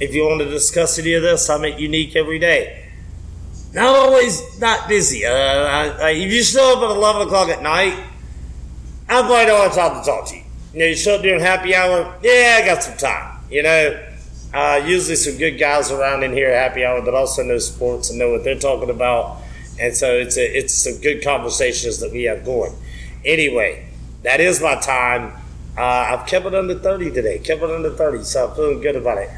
if 0.00 0.14
you 0.14 0.24
want 0.24 0.40
to 0.40 0.50
discuss 0.50 0.98
any 0.98 1.14
of 1.14 1.22
this, 1.22 1.48
I 1.48 1.58
make 1.58 1.78
unique 1.78 2.16
every 2.16 2.38
day. 2.38 2.81
Not 3.72 3.94
always 3.96 4.60
not 4.60 4.88
busy. 4.88 5.24
Uh, 5.24 5.30
I, 5.30 5.88
I, 5.88 6.10
if 6.10 6.30
you 6.30 6.42
show 6.42 6.76
up 6.76 6.90
at 6.90 6.96
11 6.96 7.22
o'clock 7.22 7.48
at 7.48 7.62
night, 7.62 7.98
I 9.08 9.22
might 9.22 9.48
not 9.48 9.62
have 9.62 9.74
time 9.74 10.00
to 10.00 10.06
talk 10.06 10.28
to 10.28 10.36
you. 10.36 10.42
You 10.74 10.78
know, 10.78 10.86
you 10.86 10.96
show 10.96 11.16
up 11.16 11.22
during 11.22 11.40
happy 11.40 11.74
hour, 11.74 12.18
yeah, 12.22 12.60
I 12.62 12.66
got 12.66 12.82
some 12.82 12.96
time. 12.96 13.38
You 13.50 13.62
know, 13.62 14.06
uh, 14.52 14.82
usually 14.84 15.16
some 15.16 15.38
good 15.38 15.58
guys 15.58 15.90
around 15.90 16.22
in 16.22 16.32
here 16.32 16.50
at 16.50 16.70
happy 16.70 16.84
hour 16.84 17.00
that 17.02 17.14
also 17.14 17.42
know 17.42 17.58
sports 17.58 18.10
and 18.10 18.18
know 18.18 18.30
what 18.30 18.44
they're 18.44 18.58
talking 18.58 18.90
about. 18.90 19.38
And 19.80 19.96
so 19.96 20.12
it's 20.12 20.36
a, 20.36 20.58
it's 20.58 20.74
some 20.74 21.00
good 21.00 21.22
conversations 21.24 21.98
that 22.00 22.12
we 22.12 22.24
have 22.24 22.44
going. 22.44 22.72
Anyway, 23.24 23.88
that 24.22 24.40
is 24.40 24.60
my 24.60 24.74
time. 24.76 25.32
Uh, 25.76 25.82
I've 25.82 26.26
kept 26.26 26.44
it 26.44 26.54
under 26.54 26.78
30 26.78 27.10
today. 27.12 27.38
Kept 27.38 27.62
it 27.62 27.70
under 27.70 27.90
30, 27.90 28.24
so 28.24 28.48
I'm 28.48 28.54
feeling 28.54 28.80
good 28.82 28.96
about 28.96 29.18
it. 29.18 29.30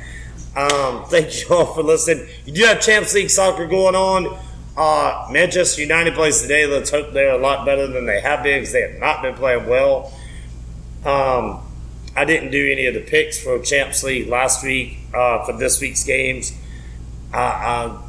Um, 0.56 1.04
thank 1.06 1.40
you 1.40 1.56
all 1.56 1.74
for 1.74 1.82
listening. 1.82 2.28
You 2.44 2.52
do 2.52 2.64
have 2.64 2.80
Champions 2.80 3.14
League 3.14 3.30
soccer 3.30 3.66
going 3.66 3.94
on. 3.96 4.38
Uh, 4.76 5.28
Manchester 5.30 5.80
United 5.80 6.14
plays 6.14 6.42
today. 6.42 6.66
Let's 6.66 6.90
hope 6.90 7.12
they're 7.12 7.34
a 7.34 7.38
lot 7.38 7.64
better 7.64 7.86
than 7.86 8.06
they 8.06 8.20
have 8.20 8.42
been 8.42 8.60
because 8.60 8.72
they 8.72 8.82
have 8.82 9.00
not 9.00 9.22
been 9.22 9.34
playing 9.34 9.68
well. 9.68 10.12
Um, 11.04 11.60
I 12.16 12.24
didn't 12.24 12.52
do 12.52 12.70
any 12.70 12.86
of 12.86 12.94
the 12.94 13.00
picks 13.00 13.42
for 13.42 13.58
Champs 13.60 14.04
League 14.04 14.28
last 14.28 14.64
week 14.64 14.98
uh, 15.12 15.44
for 15.44 15.52
this 15.52 15.80
week's 15.80 16.04
games. 16.04 16.52
Uh, 17.32 17.36
uh, 17.36 18.02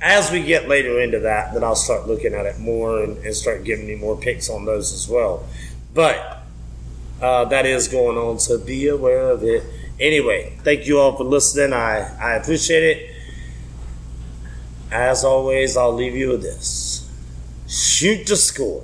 as 0.00 0.30
we 0.30 0.42
get 0.42 0.68
later 0.68 1.00
into 1.00 1.20
that, 1.20 1.54
then 1.54 1.64
I'll 1.64 1.74
start 1.74 2.06
looking 2.06 2.34
at 2.34 2.46
it 2.46 2.58
more 2.58 3.02
and, 3.02 3.16
and 3.18 3.34
start 3.34 3.64
giving 3.64 3.88
you 3.88 3.96
more 3.96 4.16
picks 4.16 4.50
on 4.50 4.66
those 4.66 4.92
as 4.92 5.08
well. 5.08 5.46
But 5.94 6.42
uh, 7.20 7.46
that 7.46 7.66
is 7.66 7.88
going 7.88 8.16
on, 8.18 8.38
so 8.38 8.58
be 8.58 8.88
aware 8.88 9.30
of 9.30 9.42
it. 9.42 9.64
Anyway, 10.00 10.56
thank 10.62 10.86
you 10.86 11.00
all 11.00 11.16
for 11.16 11.24
listening. 11.24 11.72
I, 11.72 12.16
I 12.20 12.34
appreciate 12.34 12.84
it. 12.84 13.14
As 14.92 15.24
always, 15.24 15.76
I'll 15.76 15.92
leave 15.92 16.16
you 16.16 16.30
with 16.30 16.42
this 16.42 16.98
shoot 17.68 18.26
to 18.26 18.36
score, 18.36 18.82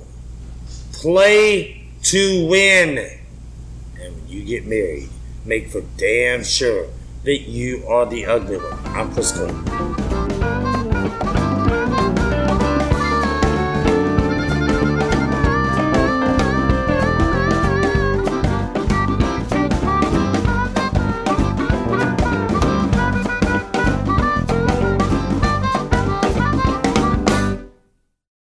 play 0.91 1.87
to 2.03 2.47
win. 2.47 2.97
And 3.99 4.15
when 4.15 4.27
you 4.27 4.43
get 4.43 4.65
married, 4.65 5.09
make 5.45 5.69
for 5.69 5.81
damn 5.97 6.43
sure 6.43 6.87
that 7.23 7.41
you 7.49 7.87
are 7.87 8.05
the 8.05 8.25
ugly 8.25 8.57
one. 8.57 8.79
I'm 8.87 9.11
Chris 9.11 9.31
Cole. 9.31 10.24